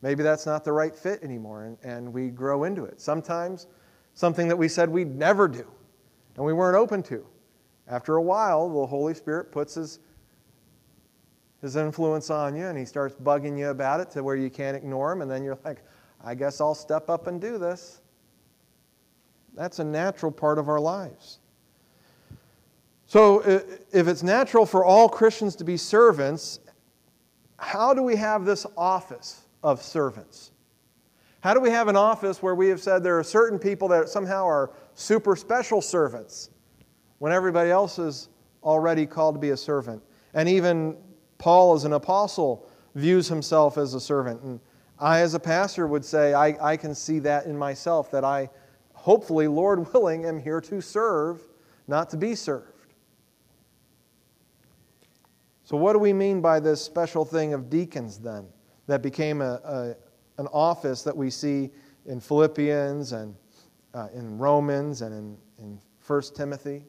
Maybe 0.00 0.22
that's 0.22 0.46
not 0.46 0.64
the 0.64 0.72
right 0.72 0.96
fit 0.96 1.22
anymore, 1.22 1.64
and, 1.64 1.76
and 1.82 2.10
we 2.10 2.30
grow 2.30 2.64
into 2.64 2.84
it. 2.84 2.98
Sometimes 2.98 3.66
something 4.14 4.48
that 4.48 4.56
we 4.56 4.66
said 4.66 4.88
we'd 4.88 5.14
never 5.14 5.48
do 5.48 5.66
and 6.34 6.46
we 6.46 6.54
weren't 6.54 6.78
open 6.78 7.02
to. 7.04 7.26
After 7.88 8.16
a 8.16 8.22
while, 8.22 8.70
the 8.70 8.86
Holy 8.86 9.12
Spirit 9.12 9.52
puts 9.52 9.74
his, 9.74 9.98
his 11.60 11.76
influence 11.76 12.30
on 12.30 12.56
you 12.56 12.64
and 12.64 12.78
he 12.78 12.86
starts 12.86 13.14
bugging 13.16 13.58
you 13.58 13.68
about 13.68 14.00
it 14.00 14.10
to 14.12 14.22
where 14.22 14.36
you 14.36 14.48
can't 14.48 14.78
ignore 14.78 15.12
him, 15.12 15.20
and 15.20 15.30
then 15.30 15.44
you're 15.44 15.58
like, 15.62 15.84
I 16.24 16.34
guess 16.34 16.58
I'll 16.58 16.74
step 16.74 17.10
up 17.10 17.26
and 17.26 17.38
do 17.38 17.58
this. 17.58 18.00
That's 19.52 19.78
a 19.78 19.84
natural 19.84 20.32
part 20.32 20.58
of 20.58 20.70
our 20.70 20.80
lives. 20.80 21.40
So, 23.08 23.40
if 23.92 24.08
it's 24.08 24.24
natural 24.24 24.66
for 24.66 24.84
all 24.84 25.08
Christians 25.08 25.54
to 25.56 25.64
be 25.64 25.76
servants, 25.76 26.58
how 27.56 27.94
do 27.94 28.02
we 28.02 28.16
have 28.16 28.44
this 28.44 28.66
office 28.76 29.42
of 29.62 29.80
servants? 29.80 30.50
How 31.40 31.54
do 31.54 31.60
we 31.60 31.70
have 31.70 31.86
an 31.86 31.96
office 31.96 32.42
where 32.42 32.56
we 32.56 32.68
have 32.68 32.80
said 32.80 33.04
there 33.04 33.16
are 33.16 33.24
certain 33.24 33.60
people 33.60 33.86
that 33.88 34.08
somehow 34.08 34.44
are 34.44 34.72
super 34.94 35.36
special 35.36 35.80
servants 35.80 36.50
when 37.18 37.30
everybody 37.30 37.70
else 37.70 38.00
is 38.00 38.28
already 38.64 39.06
called 39.06 39.36
to 39.36 39.40
be 39.40 39.50
a 39.50 39.56
servant? 39.56 40.02
And 40.34 40.48
even 40.48 40.96
Paul, 41.38 41.74
as 41.74 41.84
an 41.84 41.92
apostle, 41.92 42.68
views 42.96 43.28
himself 43.28 43.78
as 43.78 43.94
a 43.94 44.00
servant. 44.00 44.42
And 44.42 44.58
I, 44.98 45.20
as 45.20 45.34
a 45.34 45.40
pastor, 45.40 45.86
would 45.86 46.04
say 46.04 46.34
I, 46.34 46.72
I 46.72 46.76
can 46.76 46.92
see 46.92 47.20
that 47.20 47.46
in 47.46 47.56
myself, 47.56 48.10
that 48.10 48.24
I, 48.24 48.50
hopefully, 48.94 49.46
Lord 49.46 49.92
willing, 49.94 50.24
am 50.24 50.40
here 50.40 50.60
to 50.62 50.80
serve, 50.80 51.40
not 51.86 52.10
to 52.10 52.16
be 52.16 52.34
served. 52.34 52.72
So, 55.66 55.76
what 55.76 55.94
do 55.94 55.98
we 55.98 56.12
mean 56.12 56.40
by 56.40 56.60
this 56.60 56.80
special 56.80 57.24
thing 57.24 57.52
of 57.52 57.68
deacons 57.68 58.20
then 58.20 58.46
that 58.86 59.02
became 59.02 59.40
a, 59.40 59.60
a, 59.64 59.96
an 60.40 60.46
office 60.52 61.02
that 61.02 61.16
we 61.16 61.28
see 61.28 61.72
in 62.06 62.20
Philippians 62.20 63.10
and 63.10 63.34
uh, 63.92 64.06
in 64.14 64.38
Romans 64.38 65.02
and 65.02 65.12
in, 65.12 65.36
in 65.58 65.80
1 66.06 66.22
Timothy. 66.36 66.84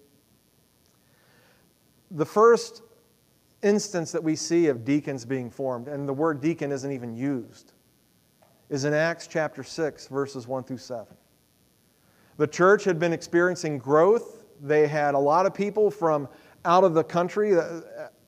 The 2.12 2.26
first 2.26 2.84
instance 3.64 4.12
that 4.12 4.24
we 4.24 4.36
see 4.36 4.68
of 4.68 4.86
deacons 4.86 5.26
being 5.26 5.50
formed, 5.50 5.88
and 5.88 6.08
the 6.08 6.14
word 6.14 6.40
deacon 6.40 6.72
isn't 6.72 6.92
even 6.92 7.16
used, 7.16 7.74
is 8.70 8.86
in 8.86 8.94
Acts 8.94 9.26
chapter 9.26 9.64
6, 9.64 10.08
verses 10.10 10.48
1 10.48 10.66
through 10.66 10.78
7. 10.78 11.08
The 12.38 12.46
church 12.46 12.84
had 12.84 13.00
been 13.00 13.12
experiencing 13.12 13.80
growth. 13.80 14.44
They 14.62 14.86
had 14.86 15.16
a 15.16 15.20
lot 15.20 15.48
of 15.48 15.56
people 15.56 15.90
from 15.90 16.30
out 16.68 16.84
of 16.84 16.94
the 16.94 17.04
country, 17.04 17.58
uh, 17.58 17.80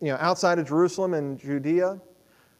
you 0.02 0.08
know, 0.08 0.18
outside 0.20 0.58
of 0.58 0.68
Jerusalem 0.68 1.14
and 1.14 1.38
Judea, 1.38 2.00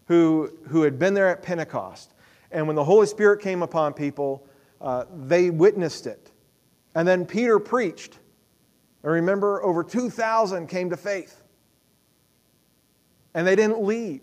who, 0.08 0.52
who 0.68 0.82
had 0.84 1.00
been 1.00 1.14
there 1.14 1.30
at 1.30 1.42
Pentecost. 1.42 2.14
And 2.52 2.68
when 2.68 2.76
the 2.76 2.84
Holy 2.84 3.08
Spirit 3.08 3.42
came 3.42 3.64
upon 3.64 3.94
people, 3.94 4.46
uh, 4.82 5.06
they 5.26 5.50
witnessed 5.50 6.06
it. 6.06 6.32
And 6.96 7.08
then 7.08 7.26
Peter 7.26 7.60
preached. 7.60 8.20
And 9.04 9.14
remember, 9.14 9.64
over 9.64 9.84
2,000 9.84 10.68
came 10.68 10.90
to 10.90 10.98
faith. 10.98 11.42
And 13.34 13.48
they 13.48 13.56
didn't 13.56 13.82
leave, 13.82 14.22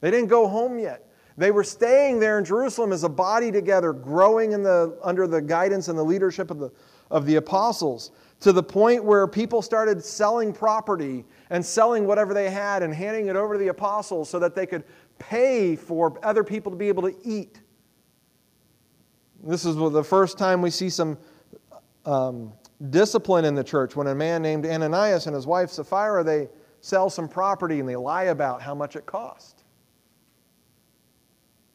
they 0.00 0.10
didn't 0.10 0.28
go 0.28 0.48
home 0.48 0.78
yet. 0.78 1.07
They 1.38 1.52
were 1.52 1.62
staying 1.62 2.18
there 2.18 2.36
in 2.40 2.44
Jerusalem 2.44 2.90
as 2.90 3.04
a 3.04 3.08
body 3.08 3.52
together, 3.52 3.92
growing 3.92 4.50
in 4.50 4.64
the, 4.64 4.98
under 5.04 5.28
the 5.28 5.40
guidance 5.40 5.86
and 5.86 5.96
the 5.96 6.02
leadership 6.02 6.50
of 6.50 6.58
the, 6.58 6.72
of 7.12 7.26
the 7.26 7.36
apostles, 7.36 8.10
to 8.40 8.52
the 8.52 8.62
point 8.62 9.04
where 9.04 9.24
people 9.28 9.62
started 9.62 10.04
selling 10.04 10.52
property 10.52 11.24
and 11.50 11.64
selling 11.64 12.08
whatever 12.08 12.34
they 12.34 12.50
had 12.50 12.82
and 12.82 12.92
handing 12.92 13.28
it 13.28 13.36
over 13.36 13.54
to 13.54 13.58
the 13.60 13.68
apostles 13.68 14.28
so 14.28 14.40
that 14.40 14.56
they 14.56 14.66
could 14.66 14.82
pay 15.20 15.76
for 15.76 16.18
other 16.24 16.42
people 16.42 16.72
to 16.72 16.76
be 16.76 16.88
able 16.88 17.04
to 17.04 17.14
eat. 17.22 17.60
This 19.44 19.64
is 19.64 19.76
the 19.76 20.02
first 20.02 20.38
time 20.38 20.60
we 20.60 20.70
see 20.70 20.90
some 20.90 21.16
um, 22.04 22.52
discipline 22.90 23.44
in 23.44 23.54
the 23.54 23.62
church 23.62 23.94
when 23.94 24.08
a 24.08 24.14
man 24.14 24.42
named 24.42 24.66
Ananias 24.66 25.26
and 25.26 25.36
his 25.36 25.46
wife 25.46 25.70
Sapphira 25.70 26.24
they 26.24 26.48
sell 26.80 27.08
some 27.08 27.28
property 27.28 27.78
and 27.78 27.88
they 27.88 27.94
lie 27.94 28.24
about 28.24 28.60
how 28.60 28.74
much 28.74 28.96
it 28.96 29.06
cost. 29.06 29.57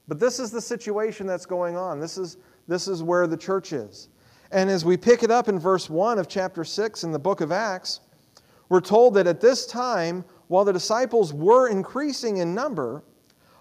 But 0.07 0.19
this 0.19 0.39
is 0.39 0.51
the 0.51 0.61
situation 0.61 1.27
that's 1.27 1.45
going 1.45 1.77
on. 1.77 1.99
This 1.99 2.17
is, 2.17 2.37
this 2.67 2.87
is 2.87 3.01
where 3.01 3.27
the 3.27 3.37
church 3.37 3.73
is. 3.73 4.09
And 4.51 4.69
as 4.69 4.85
we 4.85 4.97
pick 4.97 5.23
it 5.23 5.31
up 5.31 5.47
in 5.47 5.57
verse 5.57 5.89
1 5.89 6.19
of 6.19 6.27
chapter 6.27 6.63
6 6.63 7.03
in 7.03 7.11
the 7.11 7.19
book 7.19 7.41
of 7.41 7.51
Acts, 7.51 8.01
we're 8.69 8.81
told 8.81 9.13
that 9.15 9.27
at 9.27 9.41
this 9.41 9.65
time, 9.65 10.25
while 10.47 10.65
the 10.65 10.73
disciples 10.73 11.33
were 11.33 11.69
increasing 11.69 12.37
in 12.37 12.53
number, 12.53 13.03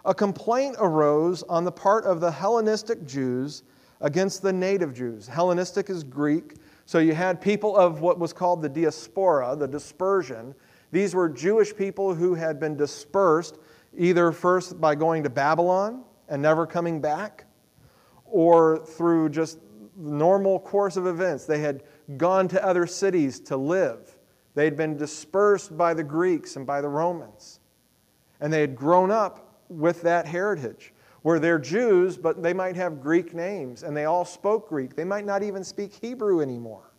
a 0.05 0.15
complaint 0.15 0.77
arose 0.79 1.43
on 1.45 1.65
the 1.65 1.73
part 1.73 2.05
of 2.05 2.21
the 2.21 2.31
Hellenistic 2.31 3.07
Jews 3.07 3.63
against 4.01 4.43
the 4.43 4.53
native 4.53 4.93
Jews. 4.93 5.27
Hellenistic 5.29 5.89
is 5.89 6.03
Greek, 6.03 6.57
so 6.87 6.99
you 6.99 7.15
had 7.15 7.41
people 7.41 7.77
of 7.77 8.01
what 8.01 8.19
was 8.19 8.33
called 8.33 8.63
the 8.63 8.69
diaspora, 8.69 9.55
the 9.57 9.69
dispersion. 9.69 10.55
These 10.91 11.15
were 11.15 11.29
Jewish 11.29 11.75
people 11.75 12.15
who 12.15 12.35
had 12.35 12.59
been 12.59 12.77
dispersed 12.77 13.59
either 13.97 14.33
first 14.33 14.81
by 14.81 14.95
going 14.95 15.23
to 15.23 15.31
Babylon 15.31 16.05
and 16.33 16.41
never 16.41 16.67
coming 16.67 16.99
back, 16.99 17.45
or 18.25 18.79
through 18.87 19.29
just 19.29 19.59
the 19.99 20.11
normal 20.11 20.59
course 20.59 20.97
of 20.97 21.07
events. 21.07 21.45
They 21.45 21.61
had 21.61 21.83
gone 22.17 22.49
to 22.49 22.67
other 22.67 22.87
cities 22.87 23.39
to 23.41 23.57
live. 23.59 24.17
They 24.55 24.65
had 24.65 24.75
been 24.75 24.97
dispersed 24.97 25.77
by 25.77 25.93
the 25.93 26.03
Greeks 26.03 26.57
and 26.57 26.67
by 26.67 26.81
the 26.81 26.89
Romans. 26.89 27.61
And 28.41 28.51
they 28.51 28.63
had 28.63 28.75
grown 28.75 29.11
up 29.11 29.61
with 29.69 30.01
that 30.03 30.25
heritage, 30.25 30.95
where 31.21 31.39
they're 31.39 31.59
Jews, 31.59 32.17
but 32.17 32.43
they 32.43 32.55
might 32.55 32.77
have 32.77 33.03
Greek 33.03 33.35
names, 33.35 33.83
and 33.83 33.95
they 33.95 34.07
all 34.07 34.25
spoke 34.25 34.71
Greek. 34.71 34.97
They 34.97 35.05
might 35.05 35.27
not 35.27 35.43
even 35.43 35.63
speak 35.63 35.93
Hebrew 35.93 36.41
anymore. 36.41 36.95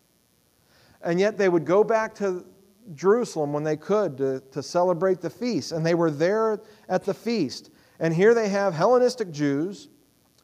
And 1.02 1.20
yet 1.20 1.40
they 1.40 1.50
would 1.50 1.66
go 1.66 1.84
back 1.84 2.14
to 2.16 2.46
Jerusalem 2.94 3.52
when 3.52 3.64
they 3.64 3.78
could 3.78 4.16
to, 4.18 4.42
to 4.52 4.62
celebrate 4.62 5.22
the 5.22 5.30
feast, 5.32 5.72
and 5.72 5.84
they 5.84 5.96
were 5.96 6.12
there 6.12 6.62
at 6.88 7.04
the 7.04 7.16
feast. 7.16 7.72
And 8.04 8.14
here 8.14 8.34
they 8.34 8.50
have 8.50 8.74
Hellenistic 8.74 9.32
Jews 9.32 9.88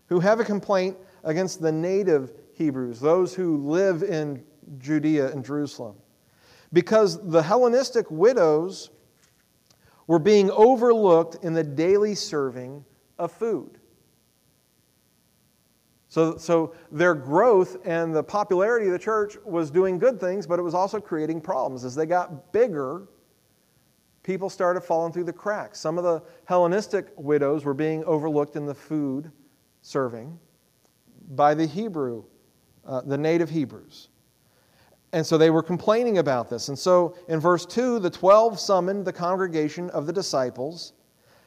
who 0.08 0.22
have 0.22 0.40
a 0.40 0.46
complaint 0.46 0.96
against 1.26 1.62
the 1.62 1.74
native 1.74 2.32
Hebrews, 2.54 3.02
those 3.02 3.36
who 3.36 3.58
live 3.58 4.02
in 4.02 4.46
Judea 4.78 5.34
and 5.34 5.44
Jerusalem. 5.44 5.98
Because 6.72 7.22
the 7.30 7.44
Hellenistic 7.44 8.10
widows 8.10 8.92
were 10.08 10.20
being 10.20 10.50
overlooked 10.52 11.44
in 11.44 11.54
the 11.54 11.64
daily 11.64 12.16
serving 12.16 12.86
of 13.18 13.30
food. 13.30 13.78
So, 16.08 16.38
so 16.38 16.74
their 16.94 17.14
growth 17.14 17.86
and 17.86 18.16
the 18.16 18.24
popularity 18.24 18.86
of 18.86 18.94
the 18.94 19.00
church 19.00 19.36
was 19.44 19.70
doing 19.70 20.00
good 20.00 20.18
things, 20.18 20.48
but 20.48 20.60
it 20.60 20.64
was 20.64 20.74
also 20.74 21.02
creating 21.02 21.42
problems. 21.42 21.84
As 21.84 21.94
they 21.94 22.06
got 22.06 22.54
bigger, 22.54 23.10
people 24.24 24.50
started 24.50 24.82
falling 24.82 25.12
through 25.12 25.26
the 25.26 25.34
cracks. 25.34 25.80
Some 25.80 25.98
of 25.98 26.04
the 26.04 26.24
Hellenistic 26.46 27.08
widows 27.16 27.66
were 27.66 27.74
being 27.74 28.04
overlooked 28.06 28.56
in 28.56 28.66
the 28.66 28.76
food 28.76 29.32
serving 29.82 30.38
by 31.32 31.54
the 31.54 31.66
Hebrew, 31.66 32.24
uh, 32.86 33.02
the 33.02 33.18
native 33.18 33.50
Hebrews. 33.50 34.10
And 35.12 35.26
so 35.26 35.38
they 35.38 35.50
were 35.50 35.64
complaining 35.64 36.20
about 36.20 36.50
this. 36.50 36.70
And 36.70 36.78
so 36.78 37.16
in 37.28 37.40
verse 37.40 37.66
2, 37.66 38.00
the 38.00 38.10
12 38.10 38.60
summoned 38.60 39.06
the 39.06 39.14
congregation 39.14 39.90
of 39.92 40.06
the 40.06 40.14
disciples 40.14 40.94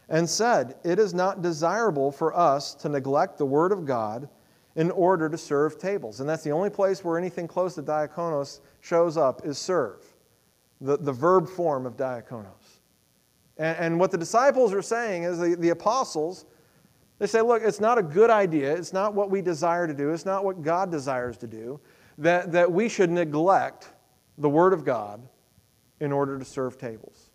and 0.08 0.28
said, 0.28 0.76
It 0.84 0.98
is 0.98 1.14
not 1.14 1.42
desirable 1.42 2.10
for 2.10 2.36
us 2.36 2.74
to 2.76 2.88
neglect 2.88 3.38
the 3.38 3.46
word 3.46 3.72
of 3.72 3.84
God 3.84 4.28
in 4.74 4.90
order 4.90 5.28
to 5.28 5.38
serve 5.38 5.78
tables. 5.78 6.20
And 6.20 6.28
that's 6.28 6.42
the 6.42 6.50
only 6.50 6.70
place 6.70 7.04
where 7.04 7.18
anything 7.18 7.46
close 7.46 7.74
to 7.74 7.82
diakonos 7.82 8.60
shows 8.80 9.16
up 9.16 9.44
is 9.44 9.58
serve, 9.58 10.02
the, 10.80 10.96
the 10.96 11.12
verb 11.12 11.48
form 11.48 11.86
of 11.86 11.96
diakonos. 11.96 12.61
And, 13.62 13.78
and 13.78 14.00
what 14.00 14.10
the 14.10 14.18
disciples 14.18 14.74
are 14.74 14.82
saying 14.82 15.22
is 15.22 15.38
the, 15.38 15.54
the 15.54 15.68
apostles, 15.68 16.46
they 17.20 17.28
say, 17.28 17.40
look, 17.42 17.62
it's 17.62 17.78
not 17.78 17.96
a 17.96 18.02
good 18.02 18.28
idea. 18.28 18.74
It's 18.74 18.92
not 18.92 19.14
what 19.14 19.30
we 19.30 19.40
desire 19.40 19.86
to 19.86 19.94
do. 19.94 20.10
It's 20.10 20.26
not 20.26 20.44
what 20.44 20.62
God 20.62 20.90
desires 20.90 21.36
to 21.38 21.46
do. 21.46 21.78
That, 22.18 22.50
that 22.50 22.72
we 22.72 22.88
should 22.88 23.08
neglect 23.08 23.88
the 24.36 24.50
Word 24.50 24.72
of 24.72 24.84
God 24.84 25.22
in 26.00 26.10
order 26.10 26.40
to 26.40 26.44
serve 26.44 26.76
tables. 26.76 27.30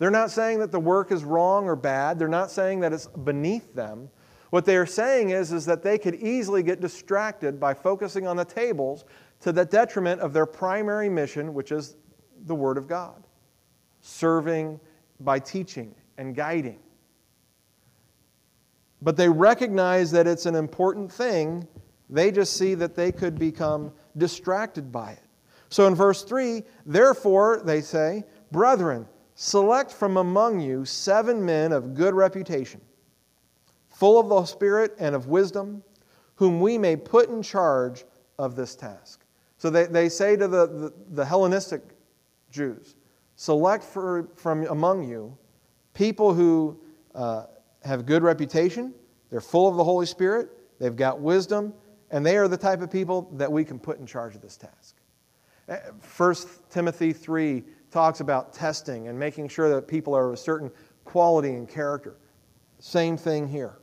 They're 0.00 0.10
not 0.10 0.32
saying 0.32 0.58
that 0.58 0.72
the 0.72 0.80
work 0.80 1.12
is 1.12 1.22
wrong 1.22 1.66
or 1.66 1.76
bad. 1.76 2.18
They're 2.18 2.26
not 2.26 2.50
saying 2.50 2.80
that 2.80 2.92
it's 2.92 3.06
beneath 3.06 3.72
them. 3.72 4.10
What 4.50 4.64
they 4.64 4.76
are 4.76 4.86
saying 4.86 5.30
is, 5.30 5.52
is 5.52 5.66
that 5.66 5.84
they 5.84 5.98
could 5.98 6.16
easily 6.16 6.64
get 6.64 6.80
distracted 6.80 7.60
by 7.60 7.74
focusing 7.74 8.26
on 8.26 8.36
the 8.36 8.44
tables 8.44 9.04
to 9.42 9.52
the 9.52 9.64
detriment 9.64 10.20
of 10.20 10.32
their 10.32 10.46
primary 10.46 11.08
mission, 11.08 11.54
which 11.54 11.70
is 11.70 11.94
the 12.46 12.54
Word 12.56 12.76
of 12.76 12.88
God, 12.88 13.22
serving 14.00 14.80
by 15.20 15.38
teaching 15.38 15.94
and 16.18 16.34
guiding. 16.34 16.78
But 19.02 19.16
they 19.16 19.28
recognize 19.28 20.10
that 20.12 20.26
it's 20.26 20.46
an 20.46 20.54
important 20.54 21.10
thing. 21.10 21.66
They 22.08 22.30
just 22.30 22.56
see 22.56 22.74
that 22.74 22.94
they 22.94 23.12
could 23.12 23.38
become 23.38 23.92
distracted 24.16 24.92
by 24.92 25.12
it. 25.12 25.22
So 25.68 25.86
in 25.86 25.94
verse 25.94 26.22
3, 26.22 26.62
therefore, 26.84 27.62
they 27.64 27.80
say, 27.80 28.24
Brethren, 28.50 29.06
select 29.34 29.92
from 29.92 30.16
among 30.16 30.60
you 30.60 30.84
seven 30.84 31.44
men 31.44 31.72
of 31.72 31.94
good 31.94 32.12
reputation, 32.14 32.80
full 33.88 34.18
of 34.18 34.28
the 34.28 34.44
Spirit 34.44 34.94
and 34.98 35.14
of 35.14 35.28
wisdom, 35.28 35.82
whom 36.34 36.60
we 36.60 36.76
may 36.76 36.96
put 36.96 37.28
in 37.28 37.42
charge 37.42 38.04
of 38.38 38.56
this 38.56 38.74
task. 38.74 39.24
So 39.58 39.70
they, 39.70 39.86
they 39.86 40.08
say 40.08 40.36
to 40.36 40.48
the, 40.48 40.66
the, 40.66 40.92
the 41.10 41.24
Hellenistic 41.24 41.82
Jews, 42.50 42.96
Select 43.40 43.82
for, 43.82 44.28
from 44.36 44.66
among 44.66 45.08
you 45.08 45.34
people 45.94 46.34
who 46.34 46.78
uh, 47.14 47.46
have 47.82 48.04
good 48.04 48.22
reputation, 48.22 48.92
they're 49.30 49.40
full 49.40 49.66
of 49.66 49.76
the 49.76 49.82
Holy 49.82 50.04
Spirit, 50.04 50.50
they've 50.78 50.94
got 50.94 51.20
wisdom, 51.20 51.72
and 52.10 52.24
they 52.24 52.36
are 52.36 52.48
the 52.48 52.56
type 52.58 52.82
of 52.82 52.90
people 52.90 53.30
that 53.32 53.50
we 53.50 53.64
can 53.64 53.78
put 53.78 53.98
in 53.98 54.04
charge 54.04 54.34
of 54.34 54.42
this 54.42 54.58
task. 54.58 54.96
1 55.68 55.80
uh, 56.18 56.34
Timothy 56.68 57.14
3 57.14 57.64
talks 57.90 58.20
about 58.20 58.52
testing 58.52 59.08
and 59.08 59.18
making 59.18 59.48
sure 59.48 59.74
that 59.74 59.88
people 59.88 60.14
are 60.14 60.26
of 60.26 60.34
a 60.34 60.36
certain 60.36 60.70
quality 61.06 61.54
and 61.54 61.66
character. 61.66 62.18
Same 62.78 63.16
thing 63.16 63.48
here. 63.48 63.78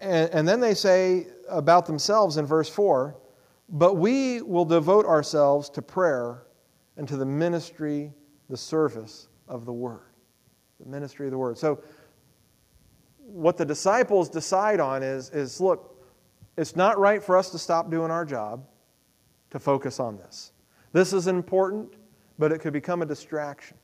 And 0.00 0.48
then 0.48 0.60
they 0.60 0.72
say 0.72 1.26
about 1.46 1.84
themselves 1.84 2.38
in 2.38 2.46
verse 2.46 2.70
4 2.70 3.18
But 3.68 3.98
we 3.98 4.40
will 4.40 4.64
devote 4.64 5.04
ourselves 5.04 5.68
to 5.68 5.82
prayer 5.82 6.44
and 6.98 7.08
to 7.08 7.16
the 7.16 7.24
ministry, 7.24 8.12
the 8.50 8.56
service 8.56 9.28
of 9.46 9.64
the 9.64 9.72
Word. 9.72 10.10
The 10.80 10.90
ministry 10.90 11.26
of 11.26 11.32
the 11.32 11.38
Word. 11.38 11.56
So, 11.56 11.82
what 13.18 13.56
the 13.56 13.64
disciples 13.64 14.28
decide 14.28 14.80
on 14.80 15.02
is, 15.02 15.30
is 15.30 15.60
look, 15.60 16.02
it's 16.56 16.74
not 16.74 16.98
right 16.98 17.22
for 17.22 17.36
us 17.36 17.50
to 17.50 17.58
stop 17.58 17.90
doing 17.90 18.10
our 18.10 18.24
job 18.24 18.66
to 19.50 19.58
focus 19.58 20.00
on 20.00 20.16
this. 20.16 20.52
This 20.92 21.12
is 21.12 21.26
important, 21.26 21.94
but 22.38 22.52
it 22.52 22.60
could 22.60 22.72
become 22.72 23.00
a 23.00 23.06
distraction. 23.06 23.76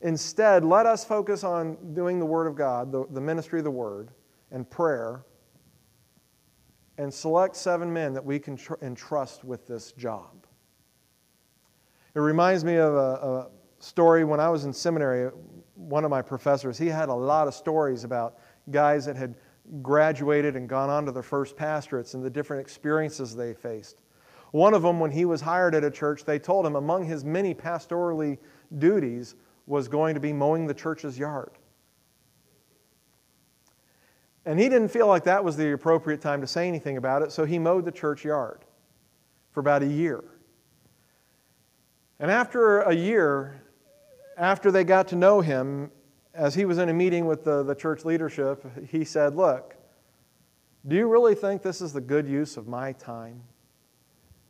Instead, 0.00 0.64
let 0.64 0.86
us 0.86 1.04
focus 1.04 1.42
on 1.42 1.94
doing 1.94 2.18
the 2.18 2.26
Word 2.26 2.46
of 2.46 2.54
God, 2.54 2.92
the, 2.92 3.06
the 3.10 3.20
ministry 3.20 3.58
of 3.58 3.64
the 3.64 3.70
Word, 3.70 4.10
and 4.50 4.68
prayer, 4.68 5.24
and 6.98 7.12
select 7.12 7.56
seven 7.56 7.92
men 7.92 8.12
that 8.12 8.24
we 8.24 8.38
can 8.38 8.56
tr- 8.56 8.74
entrust 8.82 9.42
with 9.42 9.66
this 9.66 9.92
job. 9.92 10.43
It 12.14 12.20
reminds 12.20 12.64
me 12.64 12.76
of 12.76 12.94
a, 12.94 12.98
a 12.98 13.48
story 13.80 14.24
when 14.24 14.40
I 14.40 14.48
was 14.48 14.64
in 14.64 14.72
seminary. 14.72 15.30
One 15.74 16.04
of 16.04 16.10
my 16.10 16.22
professors, 16.22 16.78
he 16.78 16.86
had 16.86 17.08
a 17.08 17.14
lot 17.14 17.48
of 17.48 17.54
stories 17.54 18.04
about 18.04 18.38
guys 18.70 19.06
that 19.06 19.16
had 19.16 19.34
graduated 19.82 20.56
and 20.56 20.68
gone 20.68 20.90
on 20.90 21.06
to 21.06 21.12
their 21.12 21.22
first 21.22 21.56
pastorates 21.56 22.14
and 22.14 22.24
the 22.24 22.30
different 22.30 22.60
experiences 22.60 23.34
they 23.34 23.54
faced. 23.54 24.02
One 24.52 24.74
of 24.74 24.82
them, 24.82 25.00
when 25.00 25.10
he 25.10 25.24
was 25.24 25.40
hired 25.40 25.74
at 25.74 25.82
a 25.82 25.90
church, 25.90 26.24
they 26.24 26.38
told 26.38 26.64
him 26.64 26.76
among 26.76 27.04
his 27.04 27.24
many 27.24 27.54
pastorally 27.54 28.38
duties 28.78 29.34
was 29.66 29.88
going 29.88 30.14
to 30.14 30.20
be 30.20 30.32
mowing 30.32 30.66
the 30.66 30.74
church's 30.74 31.18
yard. 31.18 31.50
And 34.46 34.60
he 34.60 34.68
didn't 34.68 34.88
feel 34.88 35.08
like 35.08 35.24
that 35.24 35.42
was 35.42 35.56
the 35.56 35.72
appropriate 35.72 36.20
time 36.20 36.40
to 36.42 36.46
say 36.46 36.68
anything 36.68 36.98
about 36.98 37.22
it, 37.22 37.32
so 37.32 37.44
he 37.44 37.58
mowed 37.58 37.84
the 37.84 37.92
church 37.92 38.24
yard 38.24 38.60
for 39.50 39.60
about 39.60 39.82
a 39.82 39.86
year. 39.86 40.22
And 42.20 42.30
after 42.30 42.80
a 42.80 42.94
year, 42.94 43.62
after 44.36 44.70
they 44.70 44.84
got 44.84 45.08
to 45.08 45.16
know 45.16 45.40
him, 45.40 45.90
as 46.32 46.54
he 46.54 46.64
was 46.64 46.78
in 46.78 46.88
a 46.88 46.94
meeting 46.94 47.26
with 47.26 47.44
the, 47.44 47.62
the 47.62 47.74
church 47.74 48.04
leadership, 48.04 48.64
he 48.88 49.04
said, 49.04 49.34
Look, 49.34 49.76
do 50.86 50.96
you 50.96 51.08
really 51.08 51.34
think 51.34 51.62
this 51.62 51.80
is 51.80 51.92
the 51.92 52.00
good 52.00 52.28
use 52.28 52.56
of 52.56 52.66
my 52.68 52.92
time? 52.92 53.40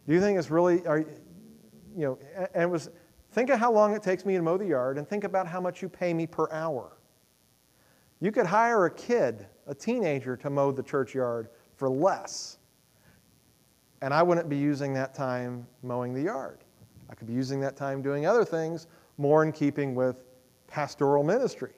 Do 0.07 0.13
you 0.13 0.21
think 0.21 0.39
it's 0.39 0.51
really, 0.51 0.87
are, 0.87 0.99
you 0.99 1.07
know, 1.97 2.19
and 2.55 2.71
was, 2.71 2.91
think 3.33 3.51
of 3.51 3.59
how 3.59 3.73
long 3.73 3.95
it 3.95 4.03
takes 4.03 4.27
me 4.27 4.35
to 4.35 4.43
mow 4.43 4.57
the 4.57 4.67
yard 4.67 4.99
and 4.99 5.09
think 5.09 5.25
about 5.25 5.47
how 5.47 5.61
much 5.61 5.81
you 5.81 5.89
pay 5.89 6.13
me 6.13 6.27
per 6.27 6.51
hour. 6.51 6.99
You 8.21 8.33
could 8.33 8.47
hire 8.47 8.87
a 8.87 8.91
kid, 8.91 9.47
a 9.67 9.75
teenager, 9.75 10.37
to 10.39 10.51
mow 10.51 10.73
the 10.73 10.83
churchyard 10.83 11.49
for 11.77 11.89
less. 11.89 12.59
And 14.03 14.13
I 14.13 14.23
wouldn't 14.23 14.49
be 14.49 14.57
using 14.57 14.95
that 14.95 15.15
time 15.15 15.67
mowing 15.83 16.15
the 16.15 16.23
yard. 16.23 16.64
I 17.15 17.17
could 17.17 17.29
be 17.29 17.35
using 17.35 17.61
that 17.61 17.77
time 17.77 18.03
doing 18.03 18.27
other 18.27 18.45
things 18.45 18.89
more 19.19 19.45
in 19.45 19.53
keeping 19.53 19.95
with 19.95 20.17
pastoral 20.67 21.23
ministry. 21.23 21.71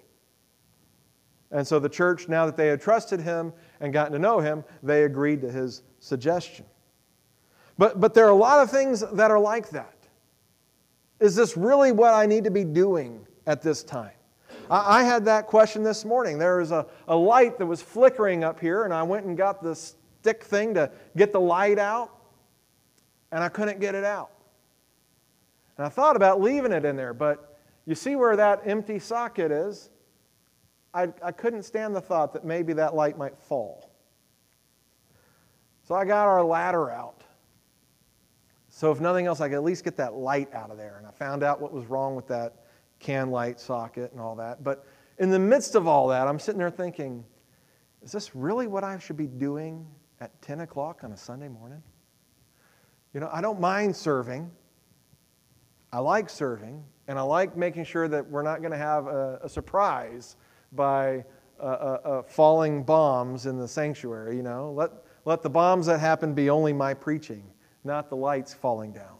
And 1.51 1.67
so 1.67 1.79
the 1.79 1.91
church, 1.91 2.27
now 2.27 2.47
that 2.47 2.57
they 2.57 2.69
had 2.69 2.81
trusted 2.81 3.21
him 3.21 3.53
and 3.81 3.93
gotten 3.93 4.15
to 4.15 4.19
know 4.19 4.41
him, 4.41 4.65
they 4.83 5.05
agreed 5.05 5.43
to 5.43 5.53
his 5.53 5.83
suggestion. 6.01 6.65
But, 7.77 8.01
but 8.01 8.15
there 8.15 8.25
are 8.25 8.31
a 8.31 8.35
lot 8.35 8.61
of 8.61 8.71
things 8.71 9.05
that 9.13 9.31
are 9.31 9.39
like 9.39 9.69
that. 9.71 9.99
Is 11.21 11.37
this 11.37 11.55
really 11.55 11.93
what 11.93 12.15
I 12.15 12.25
need 12.25 12.45
to 12.45 12.51
be 12.51 12.65
doing 12.65 13.27
at 13.47 13.61
this 13.61 13.83
time? 13.83 14.13
I 14.71 15.05
had 15.05 15.27
that 15.27 15.49
question 15.49 15.83
this 15.83 16.07
morning. 16.07 16.39
There 16.39 16.57
was 16.57 16.73
a, 16.73 16.87
a 17.09 17.15
light 17.15 17.59
that 17.59 17.67
was 17.67 17.83
flickering 17.83 18.43
up 18.43 18.59
here, 18.59 18.85
and 18.85 18.95
I 18.95 19.03
went 19.03 19.27
and 19.27 19.37
got 19.37 19.63
the 19.63 19.75
stick 19.75 20.45
thing 20.45 20.73
to 20.75 20.91
get 21.15 21.35
the 21.35 21.41
light 21.41 21.79
out, 21.79 22.11
and 23.33 23.45
I 23.45 23.51
couldn't 23.51 23.81
get 23.81 23.95
it 23.95 24.05
out. 24.05 24.31
And 25.77 25.87
I 25.87 25.89
thought 25.89 26.17
about 26.17 26.41
leaving 26.41 26.73
it 26.73 26.85
in 26.85 26.97
there, 26.97 27.15
but 27.15 27.59
you 27.87 27.95
see 27.95 28.17
where 28.17 28.37
that 28.37 28.63
empty 28.65 28.99
socket 28.99 29.51
is? 29.53 29.91
I, 30.95 31.09
I 31.23 31.33
couldn't 31.33 31.65
stand 31.65 31.95
the 31.95 32.01
thought 32.01 32.33
that 32.33 32.45
maybe 32.45 32.73
that 32.75 32.95
light 32.95 33.19
might 33.19 33.37
fall. 33.37 33.91
So 35.83 35.95
I 35.95 36.05
got 36.05 36.27
our 36.27 36.43
ladder 36.43 36.91
out. 36.91 37.23
So, 38.69 38.93
if 38.93 39.01
nothing 39.01 39.27
else, 39.27 39.41
I 39.41 39.49
could 39.49 39.55
at 39.55 39.65
least 39.65 39.85
get 39.85 39.97
that 39.97 40.15
light 40.15 40.53
out 40.53 40.71
of 40.71 40.77
there. 40.77 40.97
And 40.99 41.07
I 41.07 41.11
found 41.11 41.43
out 41.43 41.63
what 41.63 41.73
was 41.73 41.87
wrong 41.87 42.15
with 42.15 42.29
that 42.29 42.57
can 42.99 43.31
light 43.31 43.59
socket 43.59 44.13
and 44.13 44.21
all 44.21 44.37
that. 44.37 44.63
But 44.63 44.85
in 45.19 45.31
the 45.31 45.39
midst 45.39 45.77
of 45.77 45.87
all 45.87 46.09
that, 46.09 46.29
I'm 46.29 46.39
sitting 46.39 46.59
there 46.59 46.71
thinking, 46.71 47.25
is 48.03 48.13
this 48.13 48.37
really 48.37 48.67
what 48.67 48.85
I 48.85 48.99
should 48.99 49.17
be 49.17 49.29
doing 49.29 49.87
at 50.21 50.43
10 50.43 50.61
o'clock 50.61 51.05
on 51.05 51.13
a 51.13 51.17
Sunday 51.17 51.49
morning? 51.49 51.83
You 53.15 53.21
know, 53.21 53.31
I 53.33 53.41
don't 53.41 53.61
mind 53.61 53.97
serving. 53.97 54.51
I 55.97 55.99
like 56.01 56.29
serving, 56.29 56.85
and 57.09 57.19
I 57.19 57.23
like 57.23 57.57
making 57.57 57.85
sure 57.85 58.07
that 58.07 58.29
we're 58.29 58.43
not 58.43 58.61
going 58.61 58.71
to 58.71 58.77
have 58.77 59.07
a, 59.07 59.41
a, 59.45 59.49
surprise 59.49 60.37
by 60.73 61.25
uh, 61.59 61.63
uh, 61.63 61.67
uh, 62.05 62.23
falling 62.25 62.83
bombs 62.83 63.47
in 63.47 63.57
the 63.59 63.67
sanctuary. 63.67 64.37
You 64.37 64.43
know, 64.43 64.73
let, 64.73 64.91
let 65.25 65.41
the 65.41 65.49
bombs 65.49 65.87
that 65.87 65.99
happen 65.99 66.35
be 66.35 66.51
only 66.51 66.75
my 66.75 66.93
preaching, 66.93 67.45
not 67.83 68.11
the 68.11 68.17
lights 68.17 68.53
falling 68.53 68.93
down. 68.93 69.17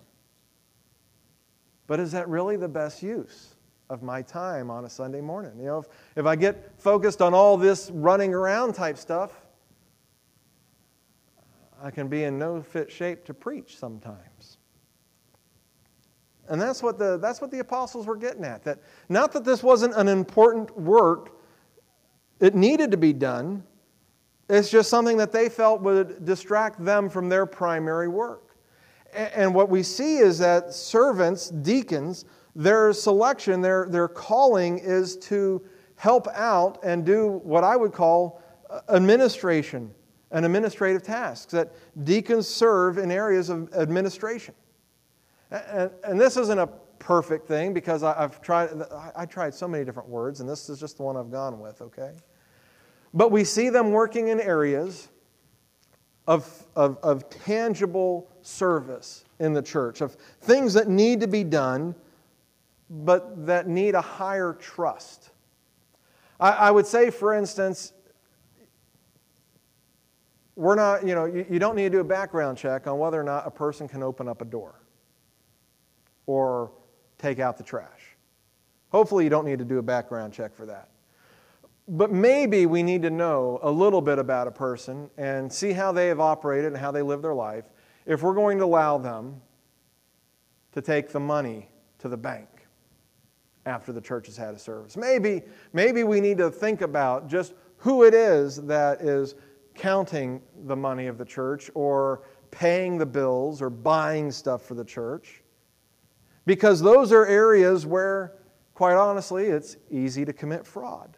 But 1.87 1.99
is 1.99 2.13
that 2.13 2.29
really 2.29 2.59
the 2.59 2.69
best 2.69 3.03
use? 3.03 3.55
of 3.89 4.03
my 4.03 4.21
time 4.21 4.69
on 4.69 4.85
a 4.85 4.91
Sunday 4.91 5.21
morning. 5.21 5.53
You 5.61 5.67
know, 5.67 5.79
if, 5.79 5.87
if 6.17 6.27
I 6.27 6.35
get 6.35 6.73
focused 6.77 7.23
on 7.23 7.35
all 7.35 7.57
this 7.57 7.89
running 7.93 8.35
around 8.35 8.73
type 8.73 8.99
stuff, 8.99 9.47
I 11.81 11.93
can 11.93 12.09
be 12.09 12.25
in 12.25 12.37
no 12.37 12.61
fit 12.61 12.91
shape 12.91 13.25
to 13.27 13.33
preach 13.33 13.79
sometimes. 13.79 14.36
And 16.49 16.61
that's 16.61 16.83
what 16.83 16.99
the, 16.99 17.19
that's 17.19 17.41
what 17.41 17.51
the 17.51 17.59
apostles 17.59 18.07
were 18.07 18.17
getting 18.17 18.45
at. 18.45 18.63
That 18.65 18.79
not 19.09 19.33
that 19.33 19.45
this 19.45 19.63
wasn't 19.63 19.95
an 19.95 20.09
important 20.09 20.77
work, 20.79 21.39
it 22.41 22.55
needed 22.55 22.91
to 22.91 22.97
be 22.97 23.13
done. 23.13 23.65
It's 24.49 24.71
just 24.71 24.89
something 24.89 25.17
that 25.17 25.33
they 25.33 25.49
felt 25.49 25.81
would 25.83 26.25
distract 26.25 26.85
them 26.85 27.09
from 27.09 27.29
their 27.29 27.47
primary 27.47 28.09
work. 28.09 28.57
And 29.13 29.55
what 29.55 29.71
we 29.71 29.83
see 29.83 30.19
is 30.19 30.39
that 30.39 30.73
servants, 30.73 31.49
deacons, 31.49 32.27
their 32.55 32.93
selection, 32.93 33.61
their, 33.61 33.87
their 33.89 34.09
calling 34.09 34.79
is 34.79 35.17
to 35.17 35.63
help 35.97 36.29
out 36.35 36.79
and 36.85 37.05
do 37.05 37.41
what 37.43 37.65
I 37.65 37.77
would 37.77 37.93
call 37.93 38.43
uh, 38.71 38.81
administration 38.91 39.93
and 40.31 40.45
administrative 40.45 41.03
tasks, 41.03 41.53
that 41.53 41.73
deacons 42.05 42.47
serve 42.47 42.99
in 42.99 43.11
areas 43.11 43.49
of 43.49 43.73
administration. 43.75 44.55
And, 45.51 45.91
and 46.05 46.21
this 46.21 46.37
isn't 46.37 46.59
a 46.59 46.69
perfect 46.99 47.47
thing 47.47 47.73
because 47.73 48.03
I, 48.03 48.21
have 48.21 48.41
tried, 48.41 48.71
I 49.15 49.27
tried 49.27 49.55
so 49.55 49.69
many 49.69 49.85
different 49.85 50.09
words, 50.09 50.41
and 50.41 50.49
this 50.49 50.69
is 50.69 50.81
just 50.81 50.97
the 50.97 51.03
one 51.03 51.17
I've 51.17 51.31
gone 51.31 51.61
with, 51.61 51.81
okay? 51.83 52.13
But 53.15 53.31
we 53.31 53.45
see 53.45 53.69
them 53.69 53.93
working 53.93 54.29
in 54.29 54.41
areas 54.41 55.09
of, 56.27 56.67
of, 56.75 56.99
of 57.03 57.29
tangible 57.31 58.29
service 58.43 59.25
in 59.39 59.53
the 59.53 59.63
church, 59.63 60.01
of 60.01 60.15
things 60.41 60.75
that 60.75 60.89
need 60.89 61.21
to 61.21 61.29
be 61.29 61.45
done 61.45 61.95
but 62.89 63.47
that 63.47 63.67
need 63.67 63.95
a 63.95 64.01
higher 64.01 64.53
trust. 64.53 65.31
I, 66.39 66.51
I 66.51 66.71
would 66.71 66.87
say, 66.87 67.11
for 67.11 67.35
instance, 67.35 67.93
we're 70.55 70.77
not, 70.77 71.07
you 71.07 71.15
know, 71.15 71.25
you, 71.25 71.45
you 71.51 71.59
don't 71.59 71.75
need 71.75 71.85
to 71.85 71.91
do 71.91 72.01
a 72.01 72.05
background 72.05 72.57
check 72.59 72.87
on 72.87 72.99
whether 72.99 73.21
or 73.21 73.25
not 73.25 73.47
a 73.47 73.51
person 73.51 73.89
can 73.89 74.03
open 74.03 74.29
up 74.29 74.41
a 74.41 74.45
door 74.45 74.81
or 76.27 76.73
take 77.19 77.39
out 77.39 77.57
the 77.57 77.65
trash. 77.65 78.17
Hopefully, 78.91 79.25
you 79.25 79.31
don't 79.31 79.45
need 79.45 79.59
to 79.59 79.65
do 79.65 79.79
a 79.79 79.83
background 79.83 80.33
check 80.33 80.55
for 80.55 80.67
that. 80.67 80.89
But 81.89 82.11
maybe 82.11 82.67
we 82.67 82.83
need 82.83 83.03
to 83.03 83.11
know 83.11 83.61
a 83.63 83.71
little 83.71 84.01
bit 84.01 84.19
about 84.19 84.49
a 84.49 84.51
person 84.51 85.09
and 85.17 85.53
see 85.53 85.73
how 85.73 85.93
they 85.93 86.09
have 86.09 86.21
operated 86.21 86.73
and 86.73 86.77
how 86.77 86.91
they 86.91 87.03
live 87.03 87.23
their 87.23 87.35
life 87.35 87.65
if 88.07 88.23
we're 88.23 88.35
going 88.35 88.59
to 88.59 88.65
allow 88.65 88.99
them 88.99 89.41
to 90.73 90.81
take 90.83 91.11
the 91.11 91.21
money 91.21 91.69
to 91.99 92.09
the 92.09 92.17
bank 92.17 92.49
after 93.67 93.93
the 93.93 94.01
church 94.01 94.27
has 94.27 94.37
had 94.37 94.55
a 94.55 94.59
service. 94.59 94.97
Maybe, 94.97 95.43
maybe 95.73 96.05
we 96.05 96.21
need 96.21 96.39
to 96.39 96.51
think 96.51 96.83
about 96.83 97.29
just 97.29 97.55
who 97.77 98.05
it 98.05 98.15
is 98.15 98.57
that 98.63 99.01
is 99.01 99.35
counting 99.75 100.41
the 100.65 100.77
money 100.77 101.07
of 101.07 101.19
the 101.19 101.25
church 101.25 101.71
or 101.75 102.23
paying 102.51 102.99
the 102.99 103.07
bills 103.07 103.61
or 103.61 103.71
buying 103.71 104.31
stuff 104.31 104.63
for 104.63 104.75
the 104.75 104.85
church. 104.85 105.43
Because 106.47 106.81
those 106.81 107.13
are 107.13 107.27
areas 107.27 107.85
where, 107.85 108.33
quite 108.73 108.95
honestly, 108.95 109.47
it's 109.47 109.77
easy 109.91 110.25
to 110.25 110.33
commit 110.33 110.65
fraud. 110.67 111.17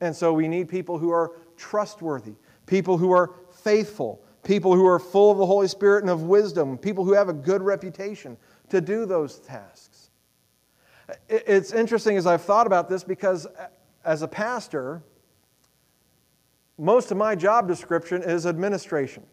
And 0.00 0.14
so 0.14 0.32
we 0.32 0.46
need 0.46 0.68
people 0.68 0.98
who 0.98 1.10
are 1.10 1.32
trustworthy, 1.56 2.34
people 2.66 2.96
who 2.96 3.10
are 3.10 3.34
faithful, 3.50 4.22
people 4.44 4.74
who 4.74 4.86
are 4.86 4.98
full 4.98 5.30
of 5.30 5.38
the 5.38 5.46
Holy 5.46 5.68
Spirit 5.68 6.02
and 6.02 6.10
of 6.10 6.22
wisdom, 6.22 6.78
people 6.78 7.04
who 7.04 7.12
have 7.12 7.28
a 7.28 7.32
good 7.32 7.62
reputation 7.62 8.36
to 8.68 8.80
do 8.80 9.04
those 9.04 9.38
tasks. 9.40 10.10
It's 11.28 11.72
interesting 11.72 12.16
as 12.16 12.26
I've 12.26 12.42
thought 12.42 12.66
about 12.66 12.88
this 12.88 13.02
because 13.02 13.46
as 14.04 14.22
a 14.22 14.28
pastor, 14.28 15.02
most 16.78 17.10
of 17.10 17.16
my 17.16 17.34
job 17.34 17.66
description 17.66 18.22
is 18.22 18.46
administration. 18.46 19.24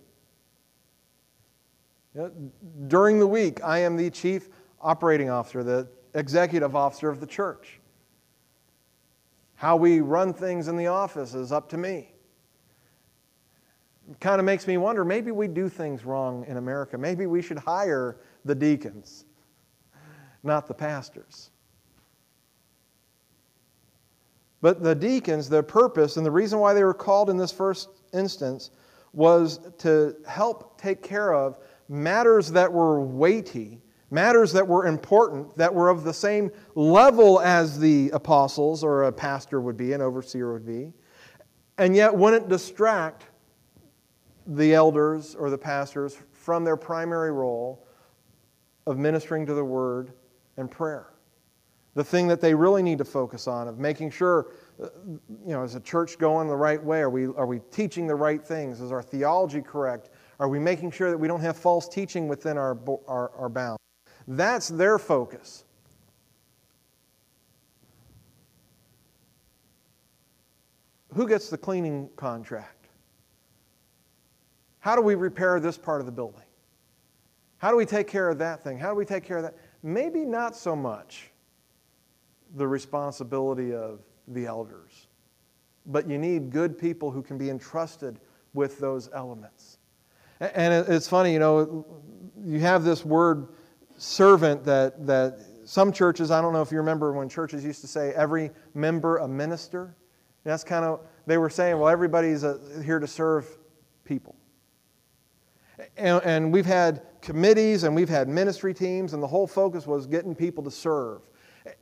During 2.88 3.20
the 3.20 3.28
week, 3.28 3.64
I 3.64 3.80
am 3.80 3.98
the 3.98 4.10
chief 4.10 4.50
operating 4.82 5.30
officer, 5.30 5.64
the 5.64 5.88
executive 6.14 6.76
officer 6.76 7.10
of 7.10 7.20
the 7.20 7.28
church. 7.28 7.80
How 9.56 9.76
we 9.76 10.02
run 10.02 10.34
things 10.34 10.68
in 10.68 10.78
the 10.78 10.88
office 10.88 11.34
is 11.34 11.52
up 11.52 11.70
to 11.70 11.78
me. 11.78 12.14
It 14.10 14.20
kind 14.20 14.40
of 14.40 14.46
makes 14.46 14.68
me 14.68 14.78
wonder 14.78 15.04
maybe 15.04 15.32
we 15.32 15.48
do 15.48 15.68
things 15.68 16.06
wrong 16.06 16.46
in 16.48 16.58
America. 16.58 16.98
Maybe 16.98 17.26
we 17.26 17.42
should 17.42 17.58
hire 17.58 18.18
the 18.46 18.56
deacons, 18.56 19.26
not 20.44 20.68
the 20.68 20.74
pastors. 20.74 21.52
But 24.62 24.82
the 24.82 24.96
deacons, 24.96 25.50
their 25.50 25.64
purpose 25.64 26.18
and 26.18 26.26
the 26.26 26.32
reason 26.32 26.60
why 26.60 26.74
they 26.74 26.84
were 26.84 26.94
called 26.94 27.30
in 27.30 27.38
this 27.38 27.52
first 27.52 27.90
instance 28.14 28.72
was 29.14 29.60
to 29.80 30.16
help 30.28 30.80
take 30.80 31.02
care 31.02 31.34
of 31.34 31.60
matters 31.90 32.52
that 32.52 32.72
were 32.72 33.02
weighty, 33.02 33.82
matters 34.12 34.54
that 34.54 34.68
were 34.68 34.86
important, 34.86 35.56
that 35.58 35.74
were 35.74 35.90
of 35.90 36.04
the 36.04 36.14
same 36.14 36.52
level 36.76 37.40
as 37.40 37.80
the 37.80 38.10
apostles 38.12 38.84
or 38.84 39.04
a 39.04 39.12
pastor 39.12 39.62
would 39.62 39.78
be, 39.78 39.94
an 39.94 40.02
overseer 40.02 40.54
would 40.54 40.66
be, 40.66 40.94
and 41.78 41.96
yet 41.96 42.14
wouldn't 42.14 42.50
distract 42.50 43.26
the 44.48 44.74
elders 44.74 45.36
or 45.36 45.50
the 45.50 45.58
pastors 45.58 46.18
from 46.32 46.64
their 46.64 46.78
primary 46.78 47.32
role 47.32 47.86
of 48.86 48.98
ministering 48.98 49.46
to 49.46 49.54
the 49.54 49.64
word 49.64 50.14
and 50.56 50.72
prayer. 50.72 51.14
The 51.94 52.04
thing 52.04 52.28
that 52.28 52.40
they 52.40 52.54
really 52.54 52.84
need 52.84 53.00
to 53.00 53.06
focus 53.06 53.48
on 53.48 53.68
of 53.68 53.80
making 53.80 54.12
sure, 54.12 54.52
you 54.80 55.20
know, 55.46 55.64
is 55.64 55.74
the 55.74 55.80
church 55.80 56.18
going 56.18 56.48
the 56.48 56.56
right 56.56 56.82
way? 56.82 57.00
Are 57.00 57.10
we, 57.10 57.26
are 57.26 57.48
we 57.48 57.60
teaching 57.72 58.08
the 58.08 58.16
right 58.16 58.42
things? 58.42 58.80
Is 58.82 58.92
our 58.92 59.02
theology 59.02 59.62
correct? 59.62 60.10
Are 60.40 60.48
we 60.48 60.60
making 60.60 60.92
sure 60.92 61.10
that 61.10 61.18
we 61.18 61.28
don't 61.28 61.42
have 61.42 61.58
false 61.58 61.88
teaching 61.88 62.28
within 62.28 62.58
our, 62.58 62.78
our, 63.08 63.32
our 63.36 63.50
bounds? 63.50 63.80
That's 64.28 64.68
their 64.68 65.00
focus. 65.00 65.64
Who 71.14 71.28
gets 71.28 71.50
the 71.50 71.58
cleaning 71.58 72.10
contract? 72.16 72.90
How 74.80 74.96
do 74.96 75.02
we 75.02 75.16
repair 75.16 75.60
this 75.60 75.78
part 75.78 76.00
of 76.00 76.06
the 76.06 76.12
building? 76.12 76.44
How 77.58 77.72
do 77.72 77.78
we 77.78 77.86
take 77.86 78.08
care 78.08 78.30
of 78.30 78.38
that 78.38 78.64
thing? 78.64 78.78
How 78.78 78.90
do 78.90 78.96
we 78.96 79.06
take 79.06 79.24
care 79.24 79.38
of 79.38 79.44
that? 79.44 79.56
Maybe 79.82 80.24
not 80.24 80.56
so 80.56 80.76
much 80.76 81.32
the 82.56 82.68
responsibility 82.68 83.74
of 83.74 84.02
the 84.28 84.46
elders, 84.46 85.08
but 85.86 86.08
you 86.08 86.18
need 86.18 86.52
good 86.52 86.78
people 86.78 87.10
who 87.10 87.24
can 87.24 87.38
be 87.38 87.50
entrusted 87.50 88.20
with 88.54 88.80
those 88.80 89.10
elements. 89.14 89.77
And 90.40 90.74
it's 90.88 91.08
funny, 91.08 91.34
you 91.34 91.40
know, 91.40 91.86
you 92.44 92.60
have 92.60 92.84
this 92.84 93.04
word 93.04 93.48
servant 93.98 94.64
that, 94.66 95.08
that 95.08 95.40
some 95.66 95.92
churches, 95.92 96.32
I 96.32 96.42
don't 96.42 96.54
know 96.54 96.62
if 96.62 96.72
you 96.72 96.78
remember 96.78 97.12
when 97.14 97.28
churches 97.28 97.66
used 97.66 97.82
to 97.82 97.88
say 97.88 98.14
every 98.14 98.52
member 98.74 99.18
a 99.18 99.28
minister. 99.28 99.96
That's 100.44 100.64
kind 100.64 100.86
of, 100.86 101.02
they 101.26 101.38
were 101.38 101.50
saying, 101.50 101.78
well, 101.78 101.90
everybody's 101.90 102.44
a, 102.44 102.60
here 102.86 103.00
to 103.00 103.08
serve 103.08 103.48
people. 104.06 104.36
And, 105.98 106.22
and 106.24 106.54
we've 106.54 106.66
had 106.66 107.02
committees 107.22 107.84
and 107.84 107.96
we've 107.96 108.10
had 108.10 108.28
ministry 108.28 108.74
teams, 108.74 109.14
and 109.14 109.22
the 109.22 109.28
whole 109.28 109.48
focus 109.48 109.86
was 109.86 110.08
getting 110.08 110.34
people 110.34 110.64
to 110.64 110.72
serve. 110.72 111.22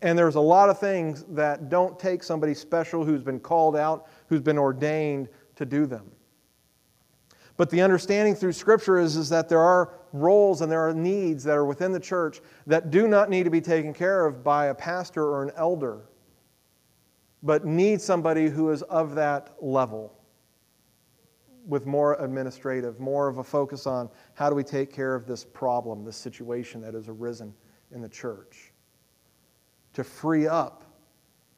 And 0.01 0.17
there's 0.17 0.35
a 0.35 0.41
lot 0.41 0.69
of 0.69 0.79
things 0.79 1.23
that 1.29 1.69
don't 1.69 1.99
take 1.99 2.23
somebody 2.23 2.53
special 2.53 3.05
who's 3.05 3.21
been 3.21 3.39
called 3.39 3.75
out, 3.75 4.07
who's 4.27 4.41
been 4.41 4.57
ordained 4.57 5.29
to 5.57 5.65
do 5.65 5.85
them. 5.85 6.09
But 7.57 7.69
the 7.69 7.81
understanding 7.81 8.35
through 8.35 8.53
Scripture 8.53 8.99
is, 8.99 9.15
is 9.15 9.29
that 9.29 9.47
there 9.47 9.61
are 9.61 9.93
roles 10.11 10.61
and 10.61 10.71
there 10.71 10.87
are 10.87 10.93
needs 10.93 11.43
that 11.45 11.55
are 11.55 11.65
within 11.65 11.91
the 11.91 11.99
church 11.99 12.41
that 12.67 12.91
do 12.91 13.07
not 13.07 13.29
need 13.29 13.43
to 13.43 13.49
be 13.49 13.61
taken 13.61 13.93
care 13.93 14.25
of 14.25 14.43
by 14.43 14.67
a 14.67 14.75
pastor 14.75 15.23
or 15.23 15.43
an 15.43 15.51
elder, 15.55 16.09
but 17.43 17.65
need 17.65 18.01
somebody 18.01 18.49
who 18.49 18.71
is 18.71 18.81
of 18.83 19.15
that 19.15 19.55
level 19.61 20.13
with 21.65 21.85
more 21.85 22.21
administrative, 22.21 22.99
more 22.99 23.27
of 23.27 23.37
a 23.37 23.43
focus 23.43 23.87
on 23.87 24.09
how 24.33 24.49
do 24.49 24.55
we 24.55 24.63
take 24.63 24.93
care 24.93 25.15
of 25.15 25.25
this 25.25 25.43
problem, 25.43 26.03
this 26.03 26.17
situation 26.17 26.81
that 26.81 26.93
has 26.93 27.07
arisen 27.07 27.53
in 27.91 28.01
the 28.01 28.09
church. 28.09 28.73
To 29.93 30.03
free 30.03 30.47
up 30.47 30.83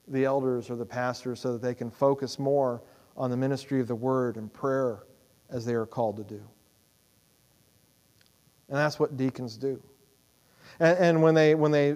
the 0.08 0.26
elders 0.26 0.70
or 0.70 0.76
the 0.76 0.86
pastors 0.86 1.40
so 1.40 1.54
that 1.54 1.62
they 1.62 1.74
can 1.74 1.90
focus 1.90 2.40
more 2.40 2.84
on 3.18 3.32
the 3.32 3.38
ministry 3.38 3.82
of 3.82 3.88
the 3.88 3.96
word 3.96 4.38
and 4.38 4.54
prayer 4.54 5.04
as 5.50 5.66
they 5.66 5.74
are 5.74 5.86
called 5.86 6.18
to 6.18 6.24
do. 6.24 6.42
And 8.70 8.78
that's 8.78 9.00
what 9.00 9.16
deacons 9.16 9.58
do. 9.58 9.82
And, 10.80 10.98
and 10.98 11.22
when, 11.22 11.34
they, 11.34 11.56
when 11.56 11.72
they 11.72 11.96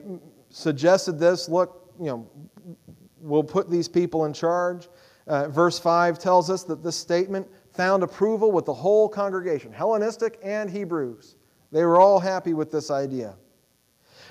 suggested 0.49 1.19
this, 1.19 1.49
look, 1.49 1.93
you 1.99 2.07
know, 2.07 2.29
we'll 3.19 3.43
put 3.43 3.69
these 3.69 3.87
people 3.87 4.25
in 4.25 4.33
charge. 4.33 4.87
Uh, 5.27 5.47
verse 5.49 5.77
5 5.77 6.17
tells 6.17 6.49
us 6.49 6.63
that 6.63 6.83
this 6.83 6.95
statement 6.95 7.47
found 7.73 8.03
approval 8.03 8.51
with 8.51 8.65
the 8.65 8.73
whole 8.73 9.07
congregation, 9.07 9.71
Hellenistic 9.71 10.39
and 10.43 10.69
Hebrews. 10.69 11.35
They 11.71 11.85
were 11.85 11.99
all 11.99 12.19
happy 12.19 12.53
with 12.53 12.71
this 12.71 12.91
idea. 12.91 13.35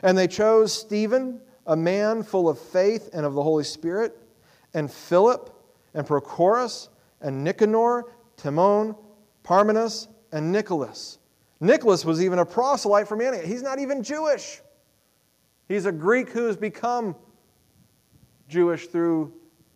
And 0.02 0.16
they 0.16 0.26
chose 0.26 0.72
Stephen, 0.72 1.40
a 1.66 1.76
man 1.76 2.22
full 2.22 2.48
of 2.48 2.58
faith 2.58 3.10
and 3.12 3.24
of 3.24 3.34
the 3.34 3.42
Holy 3.42 3.64
Spirit, 3.64 4.16
and 4.74 4.90
Philip, 4.90 5.54
and 5.94 6.06
Prochorus, 6.06 6.88
and 7.20 7.44
Nicanor, 7.44 8.04
Timon, 8.36 8.96
Parmenas, 9.42 10.08
and 10.32 10.52
Nicholas. 10.52 11.18
Nicholas 11.60 12.04
was 12.04 12.22
even 12.22 12.38
a 12.38 12.46
proselyte 12.46 13.08
from 13.08 13.20
Antioch. 13.20 13.44
He's 13.44 13.62
not 13.62 13.78
even 13.78 14.02
Jewish. 14.02 14.60
He's 15.68 15.86
a 15.86 15.92
Greek 15.92 16.30
who 16.30 16.46
has 16.46 16.56
become 16.56 17.14
Jewish 18.48 18.86
through 18.86 19.32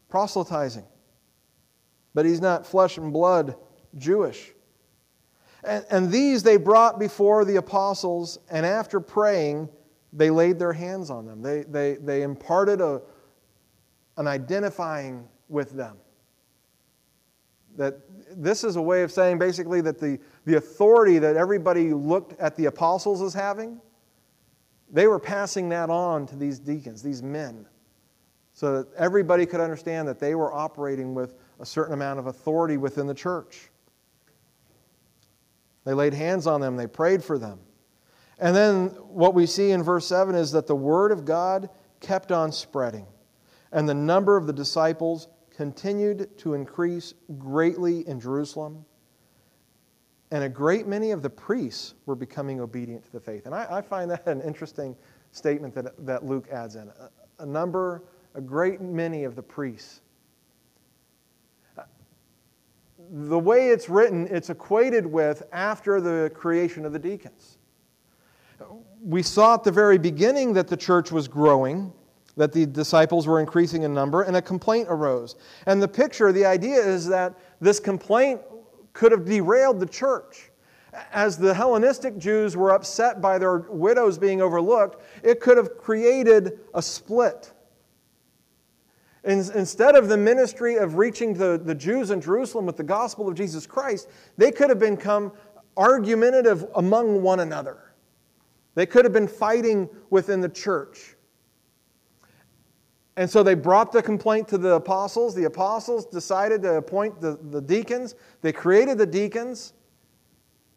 proselytizing 0.09 0.85
but 2.14 2.24
he's 2.24 2.40
not 2.40 2.64
flesh 2.64 2.96
and 2.96 3.12
blood 3.12 3.57
Jewish. 3.96 4.53
And, 5.64 5.85
and 5.90 6.11
these 6.11 6.42
they 6.42 6.57
brought 6.57 6.98
before 6.98 7.44
the 7.44 7.57
apostles, 7.57 8.38
and 8.50 8.64
after 8.64 9.00
praying, 9.00 9.68
they 10.12 10.31
laid 10.31 10.59
their 10.59 10.72
hands 10.72 11.11
on 11.11 11.27
them. 11.27 11.42
They, 11.42 11.64
they, 11.64 11.94
they 11.94 12.22
imparted 12.22 12.81
a, 12.81 13.03
an 14.16 14.29
identifying 14.29 15.29
with 15.48 15.72
them. 15.72 15.96
That 17.76 17.98
this 18.37 18.64
is 18.64 18.76
a 18.76 18.82
way 18.82 19.02
of 19.02 19.10
saying 19.10 19.38
basically 19.38 19.80
that 19.82 19.98
the, 19.98 20.18
the 20.44 20.56
authority 20.56 21.18
that 21.18 21.37
everybody 21.37 21.92
looked 21.92 22.38
at 22.40 22.56
the 22.56 22.66
apostles 22.66 23.22
as 23.22 23.34
having, 23.34 23.80
they 24.90 25.06
were 25.06 25.18
passing 25.18 25.68
that 25.70 25.90
on 25.90 26.26
to 26.26 26.37
these 26.37 26.58
deacons, 26.58 27.02
these 27.02 27.22
men, 27.22 27.66
so 28.52 28.82
that 28.82 28.94
everybody 28.94 29.46
could 29.46 29.60
understand 29.60 30.06
that 30.06 30.20
they 30.20 30.34
were 30.34 30.52
operating 30.52 31.14
with 31.14 31.34
a 31.60 31.66
certain 31.66 31.94
amount 31.94 32.18
of 32.18 32.26
authority 32.26 32.76
within 32.76 33.06
the 33.06 33.14
church. 33.14 33.70
They 35.84 35.94
laid 35.94 36.14
hands 36.14 36.46
on 36.46 36.60
them, 36.60 36.76
they 36.76 36.87
prayed 36.87 37.22
for 37.22 37.38
them. 37.38 37.60
And 38.38 38.54
then 38.54 38.88
what 39.08 39.34
we 39.34 39.46
see 39.46 39.70
in 39.70 39.82
verse 39.82 40.06
7 40.06 40.34
is 40.34 40.52
that 40.52 40.66
the 40.66 40.74
word 40.74 41.12
of 41.12 41.24
God 41.24 41.68
kept 42.00 42.32
on 42.32 42.52
spreading, 42.52 43.06
and 43.72 43.88
the 43.88 43.94
number 43.94 44.37
of 44.37 44.46
the 44.46 44.52
disciples 44.52 45.28
continued 45.56 46.36
to 46.38 46.54
increase 46.54 47.14
greatly 47.38 48.06
in 48.08 48.20
Jerusalem. 48.20 48.84
And 50.30 50.44
a 50.44 50.48
great 50.48 50.86
many 50.86 51.10
of 51.10 51.22
the 51.22 51.30
priests 51.30 51.94
were 52.06 52.16
becoming 52.16 52.60
obedient 52.60 53.04
to 53.04 53.12
the 53.12 53.20
faith. 53.20 53.46
And 53.46 53.54
I, 53.54 53.66
I 53.70 53.82
find 53.82 54.10
that 54.10 54.26
an 54.26 54.40
interesting 54.42 54.96
statement 55.32 55.74
that, 55.74 55.94
that 56.06 56.24
Luke 56.24 56.48
adds 56.50 56.76
in. 56.76 56.88
A, 56.88 57.10
a 57.42 57.46
number, 57.46 58.02
a 58.34 58.40
great 58.40 58.80
many 58.80 59.24
of 59.24 59.36
the 59.36 59.42
priests 59.42 60.00
the 63.10 63.38
way 63.38 63.68
it's 63.68 63.88
written, 63.88 64.26
it's 64.30 64.50
equated 64.50 65.06
with 65.06 65.42
after 65.52 66.00
the 66.00 66.30
creation 66.34 66.84
of 66.84 66.92
the 66.92 66.98
deacons. 66.98 67.58
We 69.02 69.22
saw 69.22 69.54
at 69.54 69.64
the 69.64 69.72
very 69.72 69.98
beginning 69.98 70.54
that 70.54 70.68
the 70.68 70.76
church 70.76 71.12
was 71.12 71.28
growing, 71.28 71.92
that 72.37 72.53
the 72.53 72.66
disciples 72.66 73.27
were 73.27 73.40
increasing 73.40 73.83
in 73.83 73.94
number, 73.94 74.23
and 74.23 74.37
a 74.37 74.42
complaint 74.42 74.88
arose. 74.90 75.37
And 75.66 75.83
the 75.83 75.88
picture, 75.88 76.33
the 76.33 76.44
idea 76.44 76.77
is 76.77 77.07
that 77.09 77.35
this 77.61 77.79
complaint 77.79 78.40
could 78.92 79.12
have 79.12 79.25
derailed 79.25 79.81
the 79.81 79.87
church. 79.87 80.51
As 81.12 81.37
the 81.37 81.53
Hellenistic 81.53 82.18
Jews 82.18 82.57
were 82.57 82.70
upset 82.70 83.20
by 83.20 83.38
their 83.38 83.59
widows 83.59 84.18
being 84.18 84.40
overlooked, 84.40 85.03
it 85.23 85.40
could 85.40 85.57
have 85.57 85.77
created 85.77 86.61
a 86.73 86.83
split 86.83 87.53
Instead 89.25 89.97
of 89.97 90.09
the 90.09 90.16
ministry 90.16 90.77
of 90.77 90.97
reaching 90.97 91.33
the, 91.33 91.59
the 91.62 91.75
Jews 91.75 92.11
in 92.11 92.20
Jerusalem 92.20 92.66
with 92.66 92.77
the 92.77 92.85
gospel 92.85 93.27
of 93.27 93.35
Jesus 93.35 93.66
Christ, 93.66 94.09
they 94.37 94.53
could 94.53 94.68
have 94.68 94.79
become 94.79 95.33
argumentative 95.79 96.66
among 96.75 97.23
one 97.23 97.40
another. 97.40 97.94
They 98.75 98.85
could 98.85 99.05
have 99.05 99.14
been 99.14 99.29
fighting 99.29 99.88
within 100.11 100.42
the 100.42 100.49
church. 100.49 101.13
And 103.16 103.31
so 103.31 103.42
they 103.42 103.55
brought 103.55 103.92
the 103.92 104.03
complaint 104.03 104.48
to 104.48 104.59
the 104.59 104.74
apostles. 104.74 105.35
The 105.35 105.44
apostles 105.44 106.05
decided 106.07 106.62
to 106.62 106.77
appoint 106.77 107.20
the, 107.20 107.38
the 107.50 107.61
deacons. 107.61 108.16
They 108.40 108.53
created 108.53 108.98
the 108.98 109.07
deacons 109.07 109.72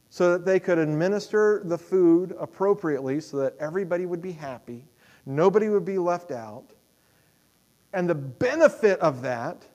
so 0.09 0.31
that 0.33 0.45
they 0.45 0.59
could 0.59 0.77
administer 0.77 1.61
the 1.65 1.77
food 1.77 2.35
appropriately 2.39 3.19
so 3.19 3.37
that 3.37 3.55
everybody 3.59 4.05
would 4.05 4.21
be 4.21 4.31
happy, 4.31 4.85
nobody 5.25 5.69
would 5.69 5.85
be 5.85 5.97
left 5.97 6.31
out. 6.31 6.73
And 7.93 8.09
the 8.09 8.15
benefit 8.15 8.99
of 8.99 9.21
that 9.23 9.65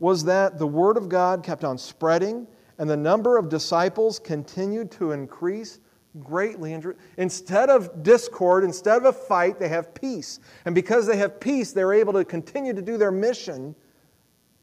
was 0.00 0.24
that 0.24 0.58
the 0.58 0.66
Word 0.66 0.96
of 0.96 1.08
God 1.08 1.44
kept 1.44 1.64
on 1.64 1.78
spreading 1.78 2.46
and 2.78 2.90
the 2.90 2.96
number 2.96 3.36
of 3.36 3.48
disciples 3.48 4.18
continued 4.18 4.90
to 4.92 5.12
increase 5.12 5.78
greatly. 6.20 6.76
Instead 7.16 7.70
of 7.70 8.02
discord, 8.02 8.64
instead 8.64 8.98
of 8.98 9.04
a 9.04 9.12
fight, 9.12 9.58
they 9.58 9.68
have 9.68 9.94
peace. 9.94 10.40
And 10.64 10.74
because 10.74 11.06
they 11.06 11.16
have 11.16 11.40
peace, 11.40 11.72
they're 11.72 11.92
able 11.92 12.12
to 12.12 12.24
continue 12.24 12.74
to 12.74 12.82
do 12.82 12.98
their 12.98 13.12
mission 13.12 13.74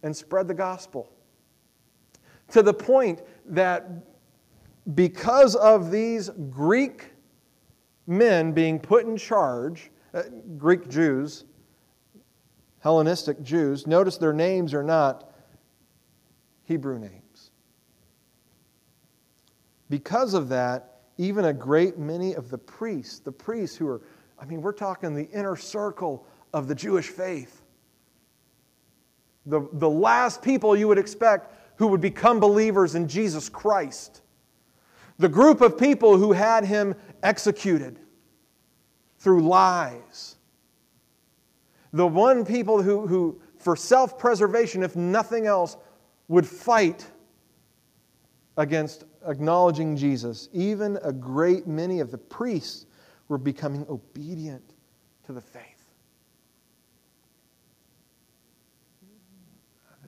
and 0.04 0.16
spread 0.16 0.48
the 0.48 0.54
gospel. 0.54 1.12
to 2.52 2.64
the 2.64 2.74
point 2.74 3.22
that 3.46 3.88
because 4.96 5.56
of 5.56 5.92
these 5.92 6.30
Greek 6.50 7.12
men 8.08 8.52
being 8.54 8.80
put 8.80 9.06
in 9.06 9.16
charge, 9.16 9.92
uh, 10.14 10.24
Greek 10.58 10.90
Jews, 10.90 11.46
Hellenistic 12.80 13.44
Jews, 13.44 13.86
notice 13.86 14.18
their 14.18 14.34
names 14.34 14.74
are 14.74 14.84
not 14.84 15.32
Hebrew 16.64 16.98
names. 16.98 17.52
Because 19.90 20.34
of 20.34 20.50
that, 20.50 20.99
even 21.20 21.46
a 21.46 21.54
great 21.54 21.98
many 21.98 22.34
of 22.34 22.50
the 22.50 22.58
priests, 22.58 23.20
the 23.20 23.32
priests 23.32 23.76
who 23.76 23.86
are, 23.90 24.02
I 24.40 24.46
mean, 24.46 24.62
we're 24.62 24.72
talking 24.72 25.14
the 25.14 25.30
inner 25.32 25.58
circle 25.58 26.26
of 26.54 26.70
the 26.70 26.74
Jewish 26.74 27.08
faith, 27.08 27.62
the, 29.46 29.68
the 29.74 29.90
last 29.90 30.42
people 30.42 30.78
you 30.78 30.88
would 30.88 30.98
expect 30.98 31.54
who 31.76 31.88
would 31.88 32.00
become 32.00 32.40
believers 32.40 32.96
in 32.96 33.10
Jesus 33.10 33.50
Christ, 33.50 34.22
the 35.18 35.28
group 35.28 35.60
of 35.60 35.78
people 35.78 36.18
who 36.18 36.32
had 36.32 36.64
him 36.64 36.96
executed 37.22 38.00
through 39.18 39.42
lies, 39.42 40.38
the 41.92 42.08
one 42.08 42.46
people 42.46 42.82
who, 42.82 43.06
who 43.06 43.42
for 43.58 43.76
self 43.76 44.18
preservation, 44.18 44.84
if 44.84 44.96
nothing 44.96 45.48
else, 45.48 45.76
would 46.30 46.48
fight 46.48 47.06
against 48.56 49.04
acknowledging 49.28 49.96
Jesus. 49.96 50.50
Even 50.54 50.98
a 51.04 51.12
great 51.12 51.68
many 51.68 52.00
of 52.00 52.12
the 52.12 52.18
priests 52.18 52.86
were 53.28 53.38
becoming 53.38 53.86
obedient 53.90 54.64
to 55.26 55.34
the 55.34 55.42
faith. 55.42 55.64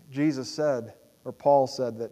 Jesus 0.09 0.49
said, 0.49 0.93
or 1.23 1.31
Paul 1.31 1.67
said, 1.67 1.97
that 1.99 2.11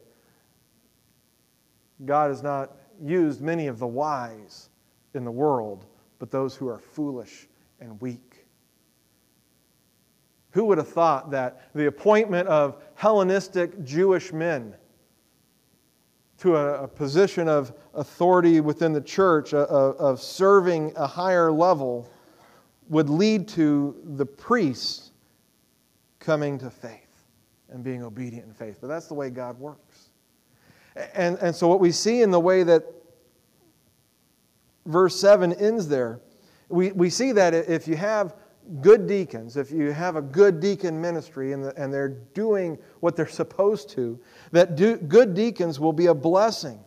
God 2.06 2.30
has 2.30 2.42
not 2.42 2.72
used 3.02 3.42
many 3.42 3.68
of 3.68 3.80
the 3.80 3.88
wise 3.88 4.70
in 5.14 5.26
the 5.26 5.32
world, 5.32 5.86
but 6.18 6.32
those 6.32 6.56
who 6.56 6.68
are 6.68 6.80
foolish 6.80 7.48
and 7.80 8.00
weak. 8.00 8.46
Who 10.52 10.66
would 10.66 10.78
have 10.78 10.88
thought 10.88 11.32
that 11.32 11.70
the 11.76 11.88
appointment 11.88 12.48
of 12.48 12.82
Hellenistic 12.96 13.84
Jewish 13.84 14.32
men 14.32 14.76
to 16.39 16.56
a, 16.56 16.84
a 16.84 16.88
position 16.88 17.47
of 17.47 17.73
authority 17.93 18.62
within 18.62 18.93
the 18.93 19.02
church, 19.02 19.54
a, 19.54 19.69
a, 19.69 19.89
of 19.91 20.21
serving 20.21 20.93
a 20.95 21.06
higher 21.06 21.52
level, 21.52 22.10
would 22.88 23.10
lead 23.10 23.47
to 23.49 23.95
the 24.15 24.25
priests 24.25 25.12
coming 26.19 26.58
to 26.58 26.69
faith 26.69 27.23
and 27.69 27.84
being 27.84 28.04
obedient 28.04 28.47
in 28.47 28.54
faith. 28.54 28.78
But 28.82 28.88
that's 28.88 29.08
the 29.08 29.13
way 29.13 29.30
God 29.30 29.60
works. 29.60 30.10
And, 31.13 31.38
and 31.39 31.56
so, 31.56 31.67
what 31.67 31.80
we 31.80 31.91
see 31.91 32.21
in 32.21 32.32
the 32.32 32.39
way 32.39 32.63
that 32.63 32.84
verse 34.86 35.19
7 35.19 35.54
ends 35.54 35.88
there, 35.88 36.19
we, 36.67 36.91
we 36.91 37.10
see 37.10 37.32
that 37.34 37.54
if 37.54 37.88
you 37.88 37.95
have 37.95 38.36
good 38.82 39.08
deacons, 39.08 39.58
if 39.58 39.71
you 39.71 39.91
have 39.91 40.15
a 40.15 40.21
good 40.21 40.60
deacon 40.60 41.01
ministry 41.01 41.53
and, 41.53 41.63
the, 41.63 41.82
and 41.82 41.93
they're 41.93 42.10
doing 42.34 42.77
what 42.99 43.15
they're 43.15 43.27
supposed 43.27 43.89
to, 43.89 44.19
that 44.51 44.75
do, 44.75 44.97
good 44.97 45.34
deacons 45.34 45.79
will 45.79 45.93
be 45.93 46.08
a 46.08 46.13
blessing 46.13 46.79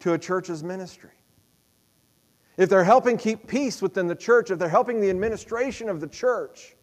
to 0.00 0.12
a 0.12 0.18
church's 0.18 0.62
ministry. 0.62 1.10
If 2.56 2.70
they're 2.70 2.84
helping 2.84 3.18
keep 3.18 3.46
peace 3.46 3.82
within 3.82 4.06
the 4.06 4.14
church, 4.14 4.50
if 4.50 4.58
they're 4.58 4.68
helping 4.68 5.00
the 5.00 5.10
administration 5.10 5.88
of 5.88 6.00
the 6.00 6.06
church, 6.06 6.74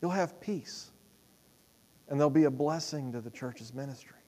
you'll 0.00 0.10
have 0.10 0.40
peace. 0.40 0.90
And 2.08 2.20
they'll 2.20 2.28
be 2.28 2.44
a 2.44 2.50
blessing 2.50 3.12
to 3.12 3.20
the 3.20 3.30
church's 3.30 3.72
ministry. 3.72 4.18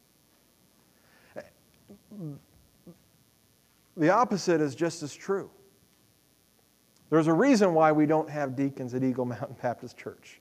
The 3.97 4.11
opposite 4.11 4.61
is 4.61 4.75
just 4.75 5.03
as 5.03 5.15
true. 5.15 5.51
There's 7.15 7.29
a 7.29 7.33
reason 7.33 7.75
why 7.75 7.93
we 7.93 8.07
don't 8.07 8.29
have 8.29 8.57
deacons 8.57 8.93
at 8.93 9.05
Eagle 9.05 9.25
Mountain 9.25 9.55
Baptist 9.63 9.97
Church. 9.97 10.41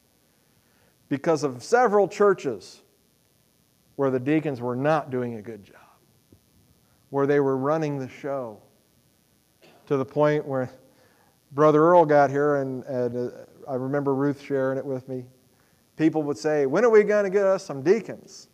Because 1.07 1.43
of 1.43 1.61
several 1.63 2.07
churches 2.07 2.81
where 3.95 4.09
the 4.09 4.19
deacons 4.19 4.59
were 4.59 4.75
not 4.75 5.11
doing 5.11 5.35
a 5.35 5.41
good 5.43 5.63
job, 5.63 5.75
where 7.11 7.27
they 7.27 7.39
were 7.39 7.57
running 7.57 7.99
the 7.99 8.09
show 8.09 8.59
to 9.85 9.97
the 9.97 10.03
point 10.03 10.47
where 10.47 10.67
Brother 11.51 11.79
Earl 11.83 12.05
got 12.05 12.31
here, 12.31 12.55
and, 12.55 12.83
and 12.85 13.31
uh, 13.31 13.35
I 13.69 13.75
remember 13.75 14.15
Ruth 14.15 14.41
sharing 14.41 14.79
it 14.79 14.85
with 14.85 15.07
me. 15.07 15.25
People 15.95 16.23
would 16.23 16.39
say, 16.39 16.65
When 16.65 16.83
are 16.83 16.89
we 16.89 17.03
going 17.03 17.25
to 17.25 17.29
get 17.29 17.45
us 17.45 17.63
some 17.63 17.83
deacons? 17.83 18.49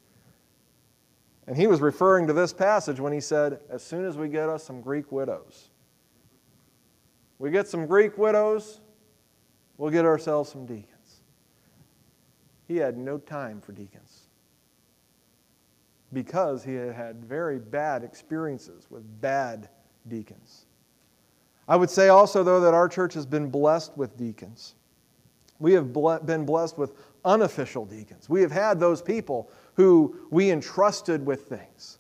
And 1.48 1.56
he 1.56 1.68
was 1.68 1.80
referring 1.80 2.28
to 2.28 2.34
this 2.34 2.52
passage 2.52 3.00
when 3.00 3.14
he 3.14 3.22
said, 3.22 3.62
As 3.70 3.82
soon 3.82 4.04
as 4.04 4.18
we 4.18 4.28
get 4.28 4.50
us 4.50 4.62
some 4.62 4.82
Greek 4.82 5.10
widows. 5.10 5.69
We 7.40 7.52
get 7.52 7.68
some 7.68 7.88
Greek 7.88 8.18
widows, 8.18 8.82
we'll 9.78 9.92
get 9.92 10.06
ourselves 10.06 10.52
some 10.52 10.66
deacons. 10.66 11.22
He 12.68 12.78
had 12.78 12.98
no 12.98 13.18
time 13.18 13.62
for 13.62 13.72
deacons 13.72 14.28
because 16.14 16.64
he 16.64 16.76
had 16.76 16.94
had 16.94 17.26
very 17.26 17.60
bad 17.60 18.04
experiences 18.04 18.88
with 18.90 19.04
bad 19.22 19.70
deacons. 20.08 20.66
I 21.68 21.76
would 21.76 21.90
say 21.90 22.10
also, 22.10 22.44
though, 22.44 22.60
that 22.62 22.74
our 22.74 22.90
church 22.90 23.14
has 23.14 23.26
been 23.26 23.50
blessed 23.50 23.96
with 23.96 24.18
deacons. 24.18 24.76
We 25.60 25.74
have 25.74 25.94
been 26.26 26.46
blessed 26.46 26.78
with 26.78 26.94
unofficial 27.26 27.86
deacons. 27.86 28.28
We 28.28 28.42
have 28.42 28.52
had 28.52 28.80
those 28.80 29.02
people 29.02 29.52
who 29.76 30.16
we 30.32 30.52
entrusted 30.52 31.26
with 31.26 31.44
things. 31.44 32.00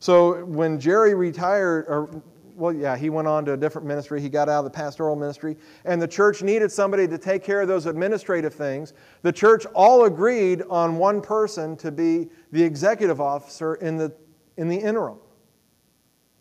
So 0.00 0.44
when 0.44 0.78
Jerry 0.78 1.14
retired, 1.14 1.86
or 1.88 2.22
well, 2.60 2.74
yeah, 2.74 2.94
he 2.94 3.08
went 3.08 3.26
on 3.26 3.46
to 3.46 3.54
a 3.54 3.56
different 3.56 3.88
ministry. 3.88 4.20
He 4.20 4.28
got 4.28 4.48
out 4.50 4.58
of 4.58 4.64
the 4.64 4.70
pastoral 4.70 5.16
ministry, 5.16 5.56
and 5.86 6.00
the 6.00 6.06
church 6.06 6.42
needed 6.42 6.70
somebody 6.70 7.08
to 7.08 7.16
take 7.16 7.42
care 7.42 7.62
of 7.62 7.68
those 7.68 7.86
administrative 7.86 8.52
things. 8.52 8.92
The 9.22 9.32
church 9.32 9.64
all 9.74 10.04
agreed 10.04 10.62
on 10.68 10.96
one 10.96 11.22
person 11.22 11.74
to 11.78 11.90
be 11.90 12.28
the 12.52 12.62
executive 12.62 13.18
officer 13.18 13.76
in 13.76 13.96
the, 13.96 14.14
in 14.58 14.68
the 14.68 14.76
interim. 14.76 15.18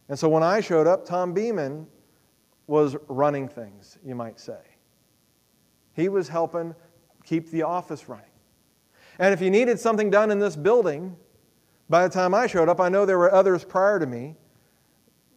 And 0.09 0.19
so 0.19 0.27
when 0.27 0.43
I 0.43 0.59
showed 0.59 0.87
up, 0.87 1.05
Tom 1.05 1.33
Beeman 1.33 1.87
was 2.67 2.97
running 3.07 3.47
things, 3.47 3.97
you 4.05 4.13
might 4.13 4.41
say. 4.41 4.59
He 5.93 6.09
was 6.09 6.27
helping 6.27 6.75
keep 7.23 7.49
the 7.49 7.63
office 7.63 8.09
running. 8.09 8.25
And 9.19 9.33
if 9.33 9.41
you 9.41 9.49
needed 9.49 9.79
something 9.79 10.09
done 10.09 10.31
in 10.31 10.39
this 10.39 10.57
building, 10.57 11.15
by 11.89 12.05
the 12.05 12.13
time 12.13 12.33
I 12.33 12.45
showed 12.45 12.67
up, 12.67 12.81
I 12.81 12.89
know 12.89 13.05
there 13.05 13.17
were 13.17 13.33
others 13.33 13.63
prior 13.63 13.99
to 13.99 14.05
me 14.05 14.35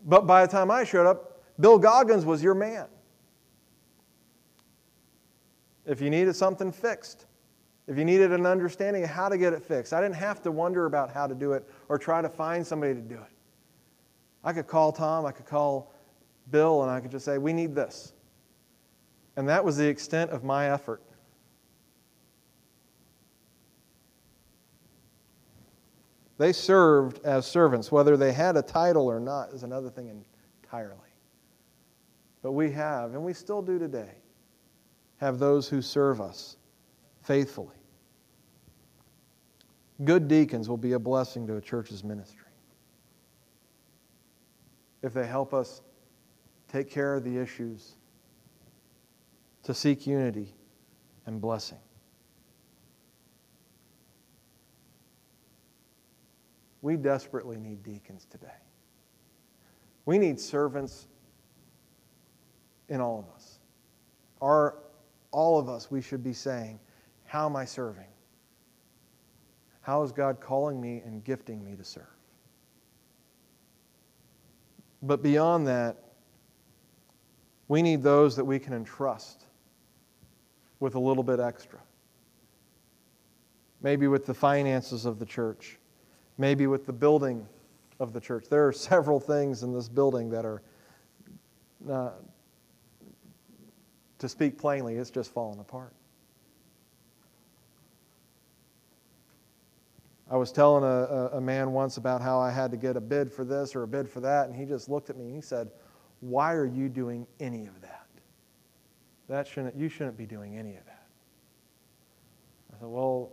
but 0.04 0.26
by 0.26 0.44
the 0.44 0.50
time 0.50 0.70
I 0.70 0.84
showed 0.84 1.06
up, 1.06 1.42
Bill 1.60 1.78
Goggins 1.78 2.24
was 2.24 2.42
your 2.42 2.54
man. 2.54 2.86
If 5.84 6.00
you 6.00 6.10
needed 6.10 6.34
something 6.34 6.72
fixed, 6.72 7.26
if 7.86 7.98
you 7.98 8.04
needed 8.04 8.32
an 8.32 8.46
understanding 8.46 9.02
of 9.02 9.10
how 9.10 9.28
to 9.28 9.36
get 9.36 9.52
it 9.52 9.62
fixed, 9.62 9.92
I 9.92 10.00
didn't 10.00 10.16
have 10.16 10.42
to 10.42 10.52
wonder 10.52 10.86
about 10.86 11.10
how 11.10 11.26
to 11.26 11.34
do 11.34 11.52
it 11.52 11.68
or 11.88 11.98
try 11.98 12.22
to 12.22 12.28
find 12.28 12.66
somebody 12.66 12.94
to 12.94 13.00
do 13.00 13.16
it. 13.16 13.32
I 14.44 14.52
could 14.52 14.66
call 14.66 14.92
Tom, 14.92 15.26
I 15.26 15.32
could 15.32 15.46
call 15.46 15.92
Bill, 16.50 16.82
and 16.82 16.90
I 16.90 17.00
could 17.00 17.10
just 17.10 17.24
say, 17.24 17.38
We 17.38 17.52
need 17.52 17.74
this. 17.74 18.12
And 19.36 19.48
that 19.48 19.64
was 19.64 19.76
the 19.76 19.86
extent 19.86 20.30
of 20.30 20.44
my 20.44 20.70
effort. 20.70 21.02
They 26.42 26.52
served 26.52 27.24
as 27.24 27.46
servants. 27.46 27.92
Whether 27.92 28.16
they 28.16 28.32
had 28.32 28.56
a 28.56 28.62
title 28.62 29.08
or 29.08 29.20
not 29.20 29.50
is 29.50 29.62
another 29.62 29.88
thing 29.88 30.24
entirely. 30.64 30.98
But 32.42 32.50
we 32.50 32.72
have, 32.72 33.14
and 33.14 33.22
we 33.22 33.32
still 33.32 33.62
do 33.62 33.78
today, 33.78 34.10
have 35.18 35.38
those 35.38 35.68
who 35.68 35.80
serve 35.80 36.20
us 36.20 36.56
faithfully. 37.22 37.76
Good 40.02 40.26
deacons 40.26 40.68
will 40.68 40.76
be 40.76 40.94
a 40.94 40.98
blessing 40.98 41.46
to 41.46 41.58
a 41.58 41.60
church's 41.60 42.02
ministry 42.02 42.50
if 45.02 45.14
they 45.14 45.28
help 45.28 45.54
us 45.54 45.80
take 46.66 46.90
care 46.90 47.14
of 47.14 47.22
the 47.22 47.38
issues, 47.38 47.94
to 49.62 49.72
seek 49.72 50.08
unity 50.08 50.52
and 51.26 51.40
blessing. 51.40 51.78
We 56.82 56.96
desperately 56.96 57.56
need 57.56 57.82
deacons 57.84 58.26
today. 58.28 58.48
We 60.04 60.18
need 60.18 60.38
servants 60.38 61.06
in 62.88 63.00
all 63.00 63.20
of 63.20 63.34
us. 63.34 63.60
Our, 64.40 64.76
all 65.30 65.58
of 65.60 65.68
us, 65.68 65.90
we 65.90 66.02
should 66.02 66.24
be 66.24 66.32
saying, 66.32 66.80
How 67.24 67.46
am 67.46 67.54
I 67.54 67.64
serving? 67.64 68.08
How 69.80 70.02
is 70.02 70.12
God 70.12 70.40
calling 70.40 70.80
me 70.80 71.02
and 71.04 71.24
gifting 71.24 71.64
me 71.64 71.76
to 71.76 71.84
serve? 71.84 72.04
But 75.02 75.22
beyond 75.22 75.66
that, 75.68 75.96
we 77.68 77.80
need 77.82 78.02
those 78.02 78.36
that 78.36 78.44
we 78.44 78.58
can 78.58 78.72
entrust 78.74 79.46
with 80.78 80.94
a 80.94 80.98
little 81.00 81.22
bit 81.22 81.40
extra. 81.40 81.78
Maybe 83.80 84.08
with 84.08 84.26
the 84.26 84.34
finances 84.34 85.06
of 85.06 85.18
the 85.18 85.26
church 85.26 85.78
maybe 86.42 86.66
with 86.66 86.86
the 86.86 86.92
building 86.92 87.46
of 88.00 88.12
the 88.12 88.20
church. 88.20 88.46
There 88.50 88.66
are 88.66 88.72
several 88.90 89.20
things 89.20 89.62
in 89.62 89.72
this 89.72 89.88
building 89.88 90.28
that 90.30 90.44
are, 90.44 90.60
uh, 91.88 92.10
to 94.18 94.28
speak 94.28 94.58
plainly, 94.58 94.96
it's 94.96 95.10
just 95.10 95.32
fallen 95.32 95.60
apart. 95.60 95.94
I 100.28 100.36
was 100.36 100.50
telling 100.50 100.82
a, 100.82 101.36
a, 101.36 101.40
man 101.40 101.72
once 101.72 101.98
about 101.98 102.22
how 102.22 102.40
I 102.40 102.50
had 102.50 102.70
to 102.70 102.76
get 102.76 102.96
a 102.96 103.00
bid 103.00 103.30
for 103.30 103.44
this 103.44 103.76
or 103.76 103.82
a 103.82 103.86
bid 103.86 104.08
for 104.08 104.20
that, 104.20 104.48
and 104.48 104.56
he 104.56 104.64
just 104.64 104.88
looked 104.88 105.10
at 105.10 105.16
me 105.16 105.26
and 105.26 105.34
he 105.34 105.42
said, 105.42 105.70
Why 106.20 106.54
are 106.54 106.64
you 106.64 106.88
doing 106.88 107.26
any 107.38 107.66
of 107.66 107.80
that? 107.82 108.06
That 109.28 109.46
shouldn't, 109.46 109.76
you 109.76 109.88
shouldn't 109.90 110.16
be 110.16 110.24
doing 110.24 110.56
any 110.56 110.76
of 110.76 110.86
that. 110.86 111.06
I 112.74 112.80
said, 112.80 112.88
Well, 112.88 113.30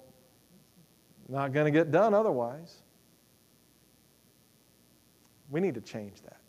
not 1.29 1.53
going 1.53 1.71
to 1.71 1.71
get 1.71 1.89
done 1.89 2.13
otherwise. 2.13 2.81
We 5.49 5.59
need 5.59 5.75
to 5.75 5.81
change 5.81 6.21
that. 6.21 6.39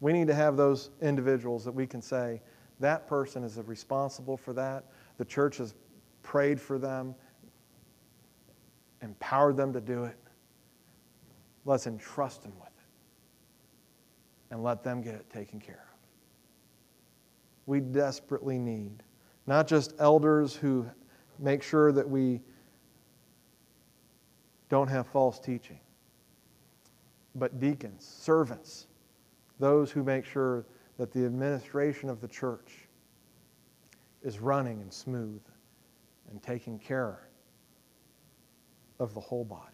We 0.00 0.12
need 0.12 0.26
to 0.26 0.34
have 0.34 0.56
those 0.56 0.90
individuals 1.00 1.64
that 1.64 1.72
we 1.72 1.86
can 1.86 2.02
say, 2.02 2.42
that 2.80 3.06
person 3.06 3.44
is 3.44 3.56
responsible 3.64 4.36
for 4.36 4.52
that. 4.54 4.86
The 5.18 5.24
church 5.24 5.58
has 5.58 5.74
prayed 6.22 6.60
for 6.60 6.78
them, 6.78 7.14
empowered 9.00 9.56
them 9.56 9.72
to 9.72 9.80
do 9.80 10.04
it. 10.04 10.16
Let's 11.64 11.86
entrust 11.86 12.42
them 12.42 12.52
with 12.58 12.68
it 12.68 12.72
and 14.50 14.62
let 14.62 14.82
them 14.82 15.00
get 15.00 15.14
it 15.14 15.30
taken 15.30 15.60
care 15.60 15.86
of. 15.92 15.98
We 17.66 17.80
desperately 17.80 18.58
need 18.58 19.02
not 19.46 19.66
just 19.68 19.94
elders 19.98 20.54
who 20.54 20.86
make 21.38 21.62
sure 21.62 21.92
that 21.92 22.08
we 22.08 22.40
don't 24.68 24.88
have 24.88 25.06
false 25.06 25.38
teaching, 25.38 25.80
but 27.34 27.60
deacons, 27.60 28.04
servants, 28.04 28.86
those 29.58 29.90
who 29.90 30.02
make 30.02 30.24
sure 30.24 30.66
that 30.98 31.12
the 31.12 31.24
administration 31.24 32.08
of 32.10 32.20
the 32.20 32.28
church 32.28 32.88
is 34.22 34.38
running 34.38 34.80
and 34.80 34.92
smooth 34.92 35.40
and 36.30 36.42
taking 36.42 36.78
care 36.78 37.28
of 38.98 39.14
the 39.14 39.20
whole 39.20 39.44
body. 39.44 39.68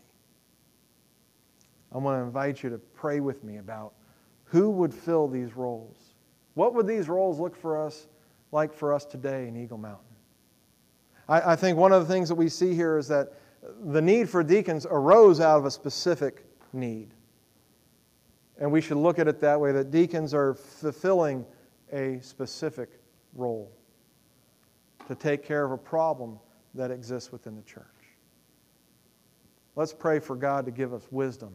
I 1.93 1.99
want 1.99 2.19
to 2.19 2.23
invite 2.23 2.63
you 2.63 2.71
to 2.71 2.79
pray 2.79 3.21
with 3.21 3.45
me 3.45 3.59
about 3.59 3.95
who 4.45 4.71
would 4.71 4.93
fill 4.93 5.29
these 5.29 5.57
roles. 5.57 5.97
What 6.55 6.75
would 6.75 6.87
these 6.87 7.09
roles 7.09 7.39
look 7.39 7.57
for 7.57 7.85
us 7.85 8.09
like 8.53 8.73
for 8.73 8.93
us 8.93 9.05
today 9.05 9.49
in 9.49 9.57
Eagle 9.57 9.79
Mountain? 9.79 10.05
I, 11.29 11.53
I 11.53 11.57
think 11.57 11.79
one 11.79 11.93
of 11.93 12.07
the 12.07 12.13
things 12.13 12.29
that 12.29 12.35
we 12.35 12.49
see 12.49 12.75
here 12.75 12.99
is 12.99 13.09
that 13.09 13.33
the 13.85 14.01
need 14.01 14.29
for 14.29 14.43
deacons 14.43 14.87
arose 14.89 15.41
out 15.41 15.59
of 15.59 15.67
a 15.67 15.71
specific 15.71 16.45
need. 16.73 17.13
And 18.59 18.73
we 18.73 18.81
should 18.81 18.97
look 18.97 19.19
at 19.19 19.29
it 19.29 19.41
that 19.41 19.61
way 19.61 19.73
that 19.73 19.91
deacons 19.91 20.35
are 20.35 20.55
fulfilling 20.55 21.47
a 21.93 22.19
specific 22.21 22.91
role 23.35 23.73
to 25.07 25.15
take 25.15 25.45
care 25.45 25.65
of 25.65 25.73
a 25.73 25.79
problem 25.79 26.39
that 26.75 26.91
exists 26.91 27.33
within 27.33 27.57
the 27.57 27.63
church. 27.63 27.85
Let's 29.77 29.93
pray 29.93 30.19
for 30.19 30.35
God 30.35 30.67
to 30.67 30.73
give 30.73 30.93
us 30.93 31.07
wisdom 31.11 31.55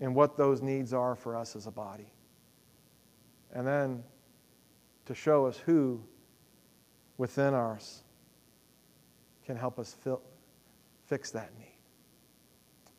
in 0.00 0.14
what 0.14 0.36
those 0.36 0.62
needs 0.62 0.92
are 0.92 1.14
for 1.14 1.36
us 1.36 1.54
as 1.54 1.66
a 1.66 1.70
body. 1.70 2.12
And 3.52 3.66
then 3.66 4.02
to 5.06 5.14
show 5.14 5.46
us 5.46 5.56
who 5.58 6.02
within 7.16 7.54
us 7.54 8.02
can 9.46 9.56
help 9.56 9.78
us 9.78 9.96
fix 11.06 11.30
that 11.30 11.50
need. 11.58 11.78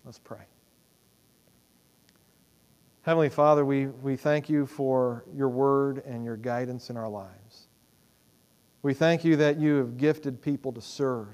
Let's 0.05 0.19
pray. 0.19 0.45
Heavenly 3.09 3.29
Father, 3.29 3.65
we, 3.65 3.87
we 3.87 4.15
thank 4.15 4.51
you 4.51 4.67
for 4.67 5.25
your 5.33 5.49
word 5.49 6.03
and 6.05 6.23
your 6.23 6.37
guidance 6.37 6.91
in 6.91 6.95
our 6.95 7.09
lives. 7.09 7.67
We 8.83 8.93
thank 8.93 9.25
you 9.25 9.35
that 9.37 9.59
you 9.59 9.77
have 9.77 9.97
gifted 9.97 10.39
people 10.39 10.71
to 10.73 10.79
serve, 10.79 11.33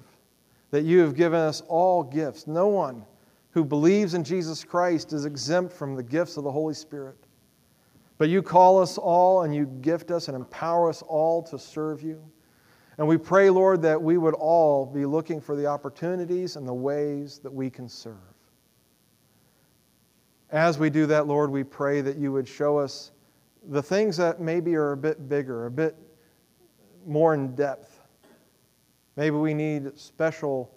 that 0.72 0.84
you 0.84 1.00
have 1.00 1.16
given 1.16 1.38
us 1.38 1.60
all 1.68 2.02
gifts. 2.02 2.48
No 2.48 2.70
one 2.70 3.04
who 3.50 3.66
believes 3.66 4.14
in 4.14 4.24
Jesus 4.24 4.64
Christ 4.64 5.12
is 5.12 5.26
exempt 5.26 5.74
from 5.74 5.98
the 5.98 6.02
gifts 6.02 6.38
of 6.38 6.46
the 6.46 6.52
Holy 6.52 6.74
Spirit. 6.74 7.18
But 8.18 8.30
you 8.30 8.42
call 8.42 8.82
us 8.82 8.98
all 8.98 9.42
and 9.42 9.54
you 9.54 9.66
gift 9.66 10.12
us 10.12 10.30
and 10.30 10.38
empower 10.38 10.88
us 10.88 11.02
all 11.02 11.44
to 11.44 11.60
serve 11.60 12.02
you. 12.02 12.24
And 12.98 13.06
we 13.06 13.18
pray, 13.18 13.50
Lord, 13.50 13.82
that 13.82 14.02
we 14.02 14.18
would 14.18 14.36
all 14.36 14.86
be 14.86 15.06
looking 15.06 15.42
for 15.42 15.58
the 15.58 15.66
opportunities 15.66 16.56
and 16.56 16.66
the 16.66 16.74
ways 16.74 17.40
that 17.40 17.52
we 17.54 17.70
can 17.70 17.90
serve. 17.90 18.35
As 20.52 20.78
we 20.78 20.90
do 20.90 21.06
that, 21.08 21.28
Lord, 21.28 21.52
we 21.52 21.64
pray 21.64 22.02
that 22.02 22.18
you 22.18 22.32
would 22.32 22.48
show 22.48 22.78
us 22.78 23.12
the 23.70 23.82
things 23.82 24.18
that 24.18 24.40
maybe 24.40 24.76
are 24.76 24.92
a 24.92 24.98
bit 24.98 25.28
bigger, 25.28 25.66
a 25.66 25.72
bit 25.72 25.96
more 27.06 27.34
in 27.34 27.56
depth. 27.56 28.00
Maybe 29.16 29.36
we 29.36 29.54
need 29.54 29.98
special 29.98 30.72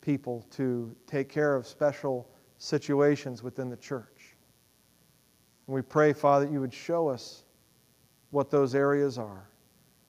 people 0.00 0.44
to 0.52 0.94
take 1.06 1.28
care 1.28 1.56
of 1.56 1.66
special 1.66 2.28
situations 2.58 3.42
within 3.42 3.70
the 3.70 3.76
church. 3.76 4.36
And 5.66 5.74
we 5.74 5.82
pray, 5.82 6.12
Father, 6.12 6.46
that 6.46 6.52
you 6.52 6.60
would 6.60 6.74
show 6.74 7.08
us 7.08 7.44
what 8.30 8.50
those 8.50 8.74
areas 8.74 9.16
are. 9.16 9.48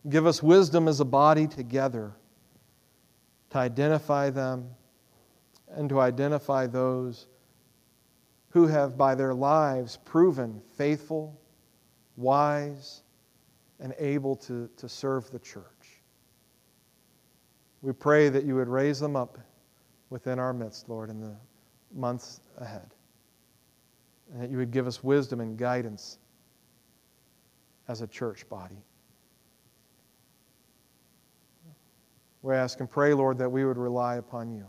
Give 0.09 0.27
us 0.27 0.43
wisdom 0.43 0.87
as 0.87 0.99
a 0.99 1.05
body 1.05 1.47
together 1.47 2.13
to 3.51 3.57
identify 3.57 4.29
them 4.29 4.69
and 5.69 5.87
to 5.89 5.99
identify 5.99 6.67
those 6.67 7.27
who 8.55 8.67
have, 8.67 8.97
by 8.97 9.13
their 9.13 9.33
lives, 9.33 9.99
proven 10.05 10.61
faithful, 10.77 11.37
wise, 12.15 13.03
and 13.81 13.93
able 13.99 14.33
to, 14.33 14.69
to 14.77 14.87
serve 14.87 15.29
the 15.29 15.39
church. 15.39 16.01
We 17.81 17.91
pray 17.91 18.29
that 18.29 18.45
you 18.45 18.55
would 18.55 18.69
raise 18.69 18.97
them 18.97 19.17
up 19.17 19.37
within 20.09 20.39
our 20.39 20.53
midst, 20.53 20.87
Lord, 20.87 21.09
in 21.09 21.19
the 21.19 21.35
months 21.93 22.39
ahead. 22.57 22.93
And 24.31 24.41
that 24.41 24.49
you 24.49 24.55
would 24.55 24.71
give 24.71 24.87
us 24.87 25.03
wisdom 25.03 25.41
and 25.41 25.57
guidance 25.57 26.17
as 27.89 28.01
a 28.01 28.07
church 28.07 28.47
body. 28.47 28.81
We 32.41 32.55
ask 32.55 32.79
and 32.79 32.89
pray, 32.89 33.13
Lord, 33.13 33.37
that 33.39 33.51
we 33.51 33.65
would 33.65 33.77
rely 33.77 34.15
upon 34.15 34.49
you, 34.53 34.65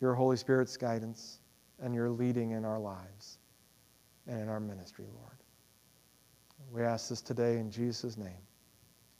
your 0.00 0.14
Holy 0.14 0.36
Spirit's 0.36 0.76
guidance, 0.76 1.40
and 1.82 1.94
your 1.94 2.10
leading 2.10 2.52
in 2.52 2.64
our 2.64 2.78
lives 2.78 3.38
and 4.26 4.40
in 4.40 4.48
our 4.48 4.60
ministry, 4.60 5.06
Lord. 5.14 5.36
We 6.72 6.82
ask 6.82 7.08
this 7.08 7.20
today 7.20 7.58
in 7.58 7.70
Jesus' 7.70 8.16
name. 8.16 8.46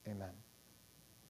Amen. 0.09 0.42